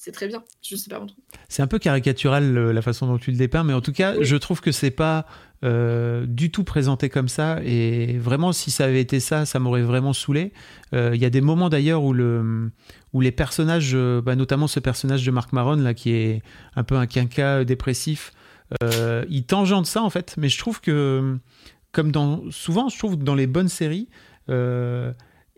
[0.00, 0.44] C'est très bien.
[0.62, 1.04] Je sais pas.
[1.48, 4.36] C'est un peu caricatural la façon dont tu le dépeins, mais en tout cas, je
[4.36, 5.26] trouve que c'est pas
[5.64, 7.58] euh, du tout présenté comme ça.
[7.64, 10.52] Et vraiment, si ça avait été ça, ça m'aurait vraiment saoulé.
[10.94, 12.70] Euh, Il y a des moments d'ailleurs où, le,
[13.12, 16.42] où les personnages, euh, bah, notamment ce personnage de Marc Maron, là, qui est
[16.76, 18.30] un peu un quinca dépressif,
[18.84, 20.36] euh, il tangente ça en fait.
[20.38, 21.38] Mais je trouve que,
[21.90, 24.08] comme dans, souvent, je trouve que dans les bonnes séries,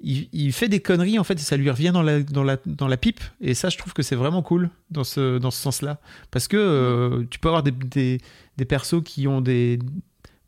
[0.01, 2.57] il, il fait des conneries en fait et ça lui revient dans la, dans la,
[2.67, 3.21] dans la pipe.
[3.41, 5.99] Et ça je trouve que c'est vraiment cool dans ce, dans ce sens là
[6.31, 8.19] parce que euh, tu peux avoir des, des,
[8.57, 9.79] des persos qui ont des,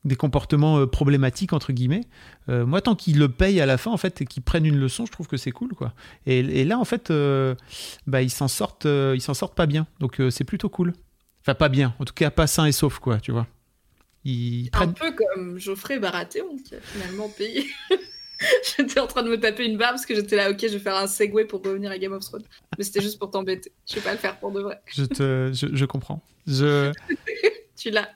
[0.05, 2.05] des comportements euh, problématiques entre guillemets.
[2.48, 4.78] Euh, moi tant qu'ils le payent à la fin en fait et qu'ils prennent une
[4.78, 5.92] leçon je trouve que c'est cool quoi.
[6.26, 7.12] Et, et là en fait
[8.07, 9.86] bah, ils s'en sortent ils s'en sortent pas bien.
[10.00, 10.94] Donc c'est plutôt cool.
[11.42, 11.94] Enfin pas bien.
[11.98, 13.46] En tout cas pas sain et sauf quoi tu vois.
[14.24, 17.66] Ils Un peu comme Geoffrey Baratheon qui a finalement payé.
[18.76, 20.78] j'étais en train de me taper une barbe parce que j'étais là, ok, je vais
[20.78, 22.45] faire un segue pour revenir à Game of Thrones.
[22.78, 23.72] Mais c'était juste pour t'embêter.
[23.88, 24.80] Je vais pas le faire pour de vrai.
[24.86, 26.22] Je te, je, je comprends.
[26.47, 26.93] Je,
[27.76, 28.09] Tu l'as.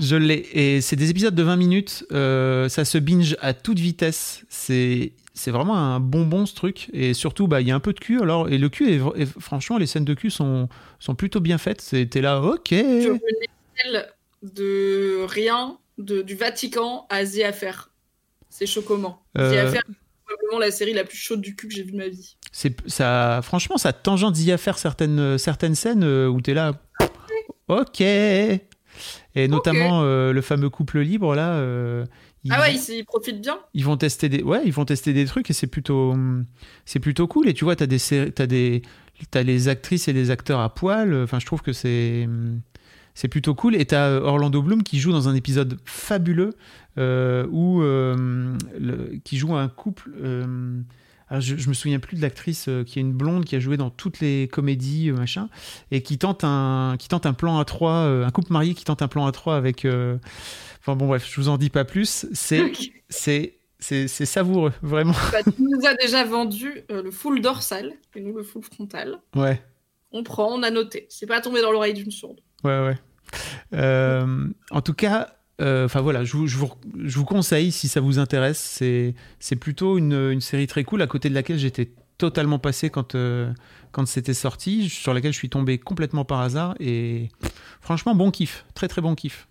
[0.00, 0.46] je l'ai.
[0.52, 2.04] Et c'est des épisodes de 20 minutes.
[2.12, 4.44] euh, ça se binge à toute vitesse.
[4.48, 6.88] C'est, c'est vraiment un bonbon ce truc.
[6.92, 8.20] Et surtout, bah, il y a un peu de cul.
[8.20, 10.68] Alors, et le cul est, franchement, les scènes de cul sont,
[11.00, 11.80] sont plutôt bien faites.
[11.80, 12.72] C'était là, ok.
[12.72, 17.90] Échelle de rien, de, du Vatican à The Affair.
[18.58, 19.20] C'est choquant.
[19.36, 19.94] Euh, The Affair, c'est
[20.24, 22.36] probablement la série la plus chaude du cul que j'ai vue de ma vie.
[22.52, 26.72] C'est, ça, franchement, ça tangente d'y à faire certaines, certaines scènes euh, où t'es là,
[27.68, 28.00] ok.
[28.00, 31.50] Et notamment euh, le fameux couple libre là.
[31.56, 32.06] euh,
[32.44, 33.58] ils, Ah ouais, ils, ils profitent bien.
[33.74, 36.46] ils vont tester des, ouais, ils vont tester des trucs et c'est plutôt, hum,
[36.86, 37.48] c'est plutôt cool.
[37.48, 37.98] Et tu vois, t'as des,
[38.32, 38.80] t'as des,
[39.30, 41.14] t'as les actrices et les acteurs à poil.
[41.24, 42.60] Enfin, je trouve que c'est, hum,
[43.14, 43.74] c'est plutôt cool.
[43.76, 46.54] Et t'as euh, Orlando Bloom qui joue dans un épisode fabuleux euh,
[46.98, 50.10] où euh, le- qui joue un couple.
[50.22, 50.80] euh,
[51.28, 53.58] alors je, je me souviens plus de l'actrice euh, qui est une blonde qui a
[53.60, 55.48] joué dans toutes les comédies euh, machin
[55.90, 58.84] et qui tente un qui tente un plan à trois euh, un couple marié qui
[58.84, 60.18] tente un plan à trois avec euh,
[60.78, 62.62] enfin bon bref je vous en dis pas plus c'est
[63.08, 68.20] c'est c'est savoureux vraiment Bah, tu nous as déjà vendu euh, le full dorsal et
[68.20, 69.18] nous le full frontal.
[69.34, 69.60] ouais
[70.12, 71.06] On prend, on a noté.
[71.10, 72.40] C'est pas tombé dans l'oreille d'une sourde.
[72.64, 72.96] Ouais, ouais.
[73.74, 76.70] Euh, en tout cas, euh, enfin voilà, je vous, je, vous,
[77.02, 78.58] je vous conseille si ça vous intéresse.
[78.58, 82.90] C'est, c'est plutôt une, une série très cool à côté de laquelle j'étais totalement passé
[82.90, 83.52] quand, euh,
[83.92, 86.74] quand c'était sorti, sur laquelle je suis tombé complètement par hasard.
[86.80, 87.30] Et
[87.80, 89.48] franchement, bon kiff, très très bon kiff.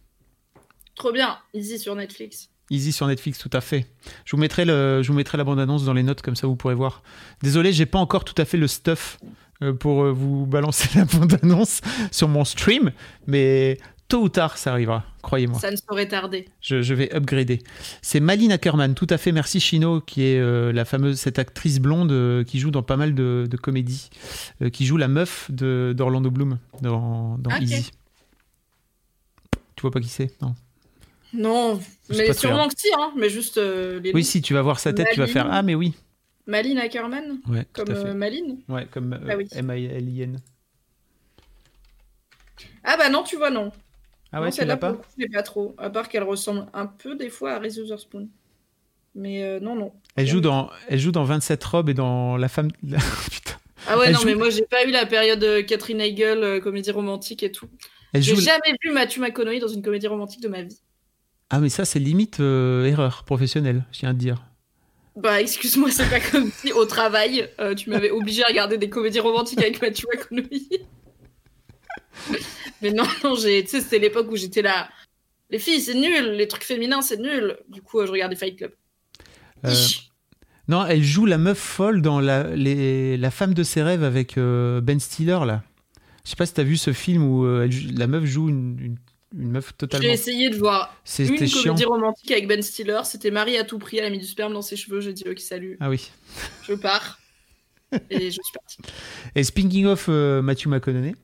[0.96, 2.50] Trop bien, easy sur Netflix.
[2.72, 3.86] Easy sur Netflix, tout à fait.
[4.26, 6.56] Je vous mettrai, le, je vous mettrai la bande-annonce dans les notes, comme ça vous
[6.56, 7.04] pourrez voir.
[7.44, 9.20] Désolé, j'ai pas encore tout à fait le stuff
[9.62, 11.82] euh, pour vous balancer la bande-annonce
[12.12, 12.92] sur mon stream,
[13.28, 13.78] mais
[14.08, 15.60] tôt ou tard, ça arrivera, croyez-moi.
[15.60, 16.46] Ça ne saurait tarder.
[16.62, 17.60] Je, je vais upgrader.
[18.02, 19.32] C'est Malin Ackerman, tout à fait.
[19.32, 22.98] Merci Chino, qui est euh, la fameuse cette actrice blonde euh, qui joue dans pas
[22.98, 24.10] mal de, de comédies,
[24.62, 27.38] euh, qui joue la meuf d'Orlando Bloom dans.
[27.60, 27.92] Easy.
[29.76, 30.40] Tu vois pas qui c'est?
[30.42, 30.56] Non.
[31.34, 31.80] Non,
[32.10, 33.12] mais sûrement que si, hein.
[33.18, 35.76] Mais juste les Oui, si tu vas voir sa tête, tu vas faire ah mais
[35.76, 35.94] oui.
[36.48, 38.14] Malin Ackerman, Ouais, tout comme à fait.
[38.14, 38.60] Maline.
[38.70, 39.48] Ouais, comme Ah oui.
[39.52, 40.40] M-I-L-I-N.
[42.84, 43.72] Ah bah non, tu vois, non.
[44.38, 45.74] Ah ouais, celle-là, pas je l'ai pas trop.
[45.78, 48.28] À part qu'elle ressemble un peu des fois à Reese Witherspoon.
[49.16, 49.94] Mais euh, non, non.
[50.18, 52.70] Elle joue dans elle joue dans 27 robes et dans la femme.
[53.32, 53.54] Putain.
[53.88, 56.44] Ah ouais, Elle non, joue- mais moi, j'ai pas eu la période euh, Catherine Heigl,
[56.44, 57.68] euh, comédie romantique et tout.
[58.14, 58.42] J'ai joue.
[58.42, 60.80] jamais vu Matthew McConaughey dans une comédie romantique de ma vie.
[61.50, 64.44] Ah mais ça c'est limite euh, erreur professionnelle, je tiens à te dire.
[65.16, 69.22] Bah, excuse-moi, c'est pas comme si au travail, tu m'avais obligé à regarder des comédies
[69.22, 70.86] romantiques avec Matthew McConaughey.
[72.82, 74.90] Mais non, non, j'ai, tu sais, c'était l'époque où j'étais là.
[75.50, 77.58] Les filles, c'est nul, les trucs féminins, c'est nul.
[77.70, 78.72] Du coup, euh, je regardais Fight Club.
[79.66, 79.74] Euh.
[80.68, 84.38] Non, elle joue la meuf folle dans la, les- la femme de ses rêves avec
[84.38, 85.64] euh, Ben Stiller, là.
[86.24, 88.80] Je sais pas si t'as vu ce film où euh, elle la meuf joue une,
[88.80, 88.96] une,
[89.40, 90.10] une meuf J'ai totalement...
[90.10, 90.88] essayé de voir
[91.20, 91.62] une C'était chiant.
[91.64, 93.02] comédie romantique avec Ben Stiller.
[93.04, 95.02] C'était Marie à tout prix, elle a mis du sperme dans ses cheveux.
[95.02, 96.10] J'ai dit, ok, salut, Ah oui.
[96.68, 97.20] je pars.
[98.10, 98.78] Et je suis partie.
[99.36, 101.16] Et speaking of Matthew McConaughey,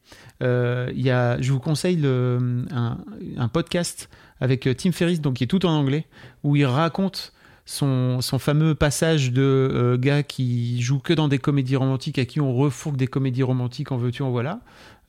[0.42, 5.44] euh, y a, je vous conseille le- un, podcast avec euh, Tim Ferriss, donc qui
[5.44, 6.06] est tout en anglais,
[6.44, 7.34] où il raconte
[7.66, 12.42] son, fameux passage de euh, gars qui joue que dans des comédies romantiques, à qui
[12.42, 14.62] on refourgue des comédies romantiques, en veux-tu, en voilà,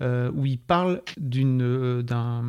[0.02, 2.44] euh, où il parle d'une, d'un,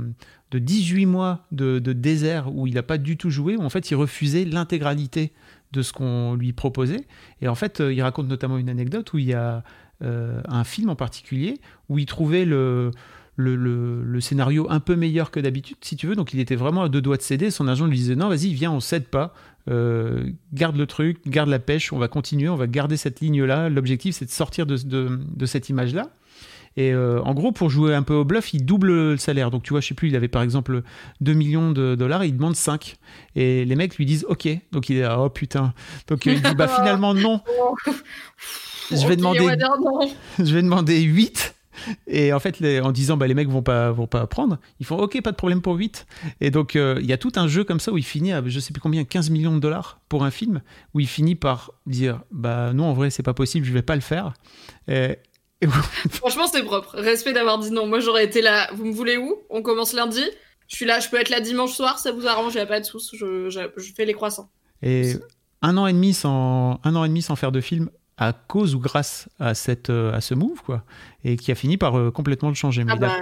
[0.52, 3.70] de 18 mois de, de désert où il n'a pas du tout joué, où en
[3.70, 5.32] fait il refusait l'intégralité
[5.72, 7.08] de ce qu'on lui proposait.
[7.42, 9.64] Et en fait, il raconte notamment une anecdote où il y a
[10.02, 12.92] euh, un film en particulier où il trouvait le,
[13.36, 16.16] le, le- scénario un peu meilleur que d'habitude, si tu veux.
[16.16, 17.52] Donc il était vraiment à deux doigts de céder.
[17.52, 19.34] Son agent lui disait non, vas-y, viens, on cède pas.
[19.70, 23.70] Euh, garde le truc, garde la pêche, on va continuer, on va garder cette ligne-là.
[23.70, 26.10] L'objectif, c'est de sortir de, de- de cette image-là.
[26.76, 29.52] Et euh, en gros, pour jouer un peu au bluff, il double le salaire.
[29.52, 30.82] Donc, tu vois, je sais plus, il avait par exemple
[31.22, 32.96] 2 millions de dollars et il demande 5.
[33.36, 34.48] Et les mecs lui disent OK.
[34.72, 35.74] Donc, il est là, oh putain.
[36.08, 37.42] Donc, il dit, bah finalement, non.
[38.92, 39.40] Je vais demander-.
[40.40, 41.56] Je vais demander 8.
[42.08, 44.86] Et en fait, les- en disant, bah, les mecs vont pas, vont pas prendre, ils
[44.86, 46.06] font OK, pas de problème pour 8.
[46.40, 48.44] Et donc, euh, il y a tout un jeu comme ça où il finit à,
[48.46, 50.62] je sais plus combien, 15 millions de dollars pour un film,
[50.94, 53.96] où il finit par dire, bah non, en vrai, c'est pas possible, je vais pas
[53.96, 54.34] le faire.
[54.88, 55.18] Et
[56.12, 56.96] Franchement, c'est propre.
[56.98, 57.88] Respect d'avoir dit non.
[57.88, 58.70] Moi, j'aurais été là.
[58.74, 59.38] Vous me voulez où?
[59.50, 60.24] On commence lundi.
[60.68, 61.00] Je suis là.
[61.00, 62.00] Je peux être là dimanche soir.
[62.00, 62.54] Ça vous arrange?
[62.56, 63.00] Il a pas de sous.
[63.14, 64.50] Je, je, je fais les croissants.
[64.82, 65.14] Et
[65.62, 68.76] un an et demi sans, un an et demi sans faire de film, à cause
[68.76, 70.84] ou grâce à, cette, euh, à ce move, quoi,
[71.24, 72.84] et qui a fini par euh, complètement le changer.
[72.88, 73.16] Ah bah,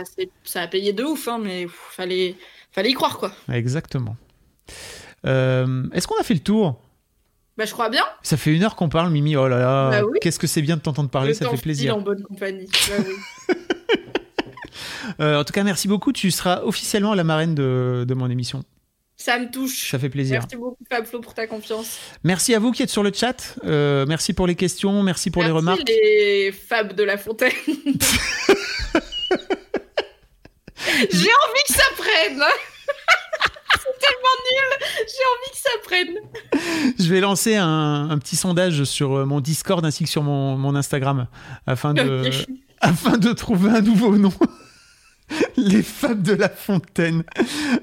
[0.44, 2.36] ça a payé de ouf, hein, mais pff, fallait,
[2.72, 3.32] fallait y croire, quoi.
[3.52, 4.18] Exactement.
[5.26, 6.82] Euh, Est-ce qu'on a fait le tour?
[7.62, 8.04] Bah, je crois bien.
[8.24, 9.36] Ça fait une heure qu'on parle, Mimi.
[9.36, 10.18] Oh là là, Bah oui.
[10.20, 11.96] qu'est-ce que c'est bien de t'entendre parler, Le ça temps fait plaisir.
[11.96, 12.66] en bonne compagnie.
[12.90, 13.56] Bah oui.
[15.20, 16.12] Euh, en tout cas, merci beaucoup.
[16.14, 18.64] Tu seras officiellement la marraine de, de mon émission.
[19.18, 19.92] Ça me touche.
[19.92, 20.40] Ça fait plaisir.
[20.42, 22.00] Merci beaucoup, Fabflo, pour ta confiance.
[22.24, 23.56] Merci à vous qui êtes sur le chat.
[23.66, 25.84] Euh, merci pour les questions, merci pour les Merci remarques.
[25.88, 27.52] les Fab de la Fontaine.
[30.88, 32.42] J'ai envie que ça prenne.
[33.74, 34.88] C'est tellement nul.
[35.08, 36.96] J'ai envie que ça prenne.
[37.00, 40.58] Je vais lancer un, un petit sondage sur euh, mon Discord ainsi que sur mon,
[40.58, 41.28] mon Instagram
[41.66, 42.30] afin de,
[42.80, 44.34] afin de trouver un nouveau nom.
[45.58, 47.24] les fables de la fontaine.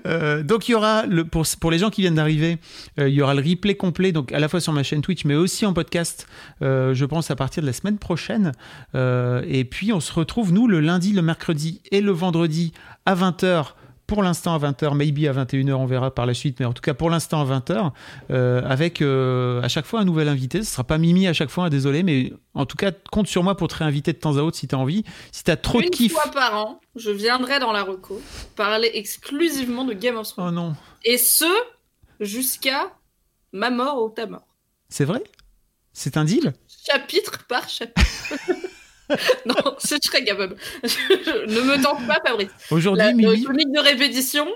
[0.07, 2.59] Euh, donc il y aura, le, pour, pour les gens qui viennent d'arriver,
[2.99, 5.25] euh, il y aura le replay complet, donc à la fois sur ma chaîne Twitch,
[5.25, 6.27] mais aussi en podcast,
[6.63, 8.53] euh, je pense à partir de la semaine prochaine.
[8.95, 12.73] Et puis on se retrouve, nous, le lundi, le mercredi et le vendredi
[13.07, 13.75] à 20h.
[14.09, 16.81] Pour l'instant à 20h, maybe à 21h, on verra par la suite, mais en tout
[16.81, 17.93] cas pour l'instant à 20h,
[18.31, 20.63] euh, avec euh, à chaque fois un nouvel invité.
[20.65, 23.45] Ce sera pas Mimi à chaque fois, hein, désolé, mais en tout cas, compte sur
[23.45, 25.05] moi pour te réinviter de temps à autre si tu as envie.
[25.31, 26.13] Si tu as trop de Une kiff.
[26.13, 28.19] fois par an, je viendrai dans la reco
[28.57, 30.49] parler exclusivement de Game of Thrones.
[30.49, 31.45] Oh non, Et ce,
[32.19, 32.91] jusqu'à
[33.53, 34.49] ma mort ou ta mort.
[34.89, 35.23] c'est vrai?
[35.93, 36.55] C'est un deal?
[36.87, 38.01] Chapitre par chapitre.
[39.47, 40.57] non, je serais capable.
[40.83, 42.51] ne me tente pas, Fabrice.
[42.71, 44.47] Aujourd'hui, Mimi, tonique de répétition,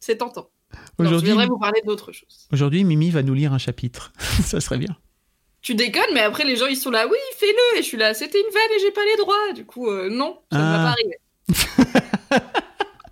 [0.00, 0.50] c'est tentant.
[0.72, 2.48] Non, je aujourd'hui, viendrai vous parler d'autre chose.
[2.52, 4.12] aujourd'hui, Mimi va nous lire un chapitre.
[4.44, 4.96] Ça serait bien.
[5.62, 7.78] Tu déconnes, mais après les gens ils sont là, oui, fais-le.
[7.78, 9.52] Et je suis là, c'était une vanne et j'ai pas les droits.
[9.54, 10.76] Du coup, euh, non, ça ne Ah.
[10.76, 11.18] va pas arriver.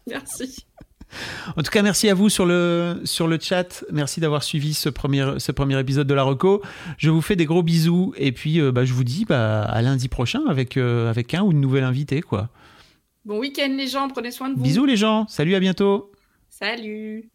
[0.06, 0.66] Merci.
[1.56, 3.84] En tout cas, merci à vous sur le, sur le chat.
[3.92, 6.62] Merci d'avoir suivi ce premier, ce premier épisode de la Reco.
[6.98, 8.14] Je vous fais des gros bisous.
[8.16, 11.42] Et puis, euh, bah, je vous dis bah, à lundi prochain avec, euh, avec un
[11.42, 12.20] ou une nouvelle invitée.
[12.20, 12.48] Quoi.
[13.24, 14.62] Bon week-end les gens, prenez soin de vous.
[14.62, 15.26] Bisous les gens.
[15.28, 16.12] Salut, à bientôt.
[16.48, 17.30] Salut.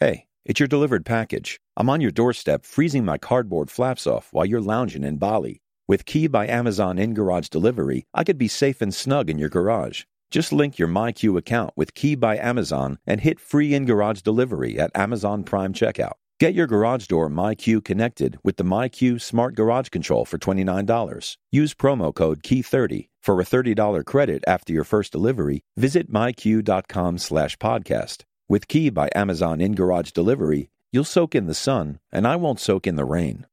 [0.00, 1.60] Hey, it's your delivered package.
[1.76, 5.60] I'm on your doorstep freezing my cardboard flaps off while you're lounging in Bali.
[5.88, 9.48] With Key by Amazon in garage delivery, I could be safe and snug in your
[9.48, 10.04] garage.
[10.30, 14.78] Just link your MyQ account with Key by Amazon and hit free in garage delivery
[14.78, 16.12] at Amazon Prime checkout.
[16.38, 21.36] Get your garage door MyQ connected with the MyQ Smart Garage Control for $29.
[21.50, 25.62] Use promo code KEY30 for a $30 credit after your first delivery.
[25.76, 28.24] Visit myq.com slash podcast.
[28.48, 32.60] With Key by Amazon in garage delivery, you'll soak in the sun, and I won't
[32.60, 33.46] soak in the rain.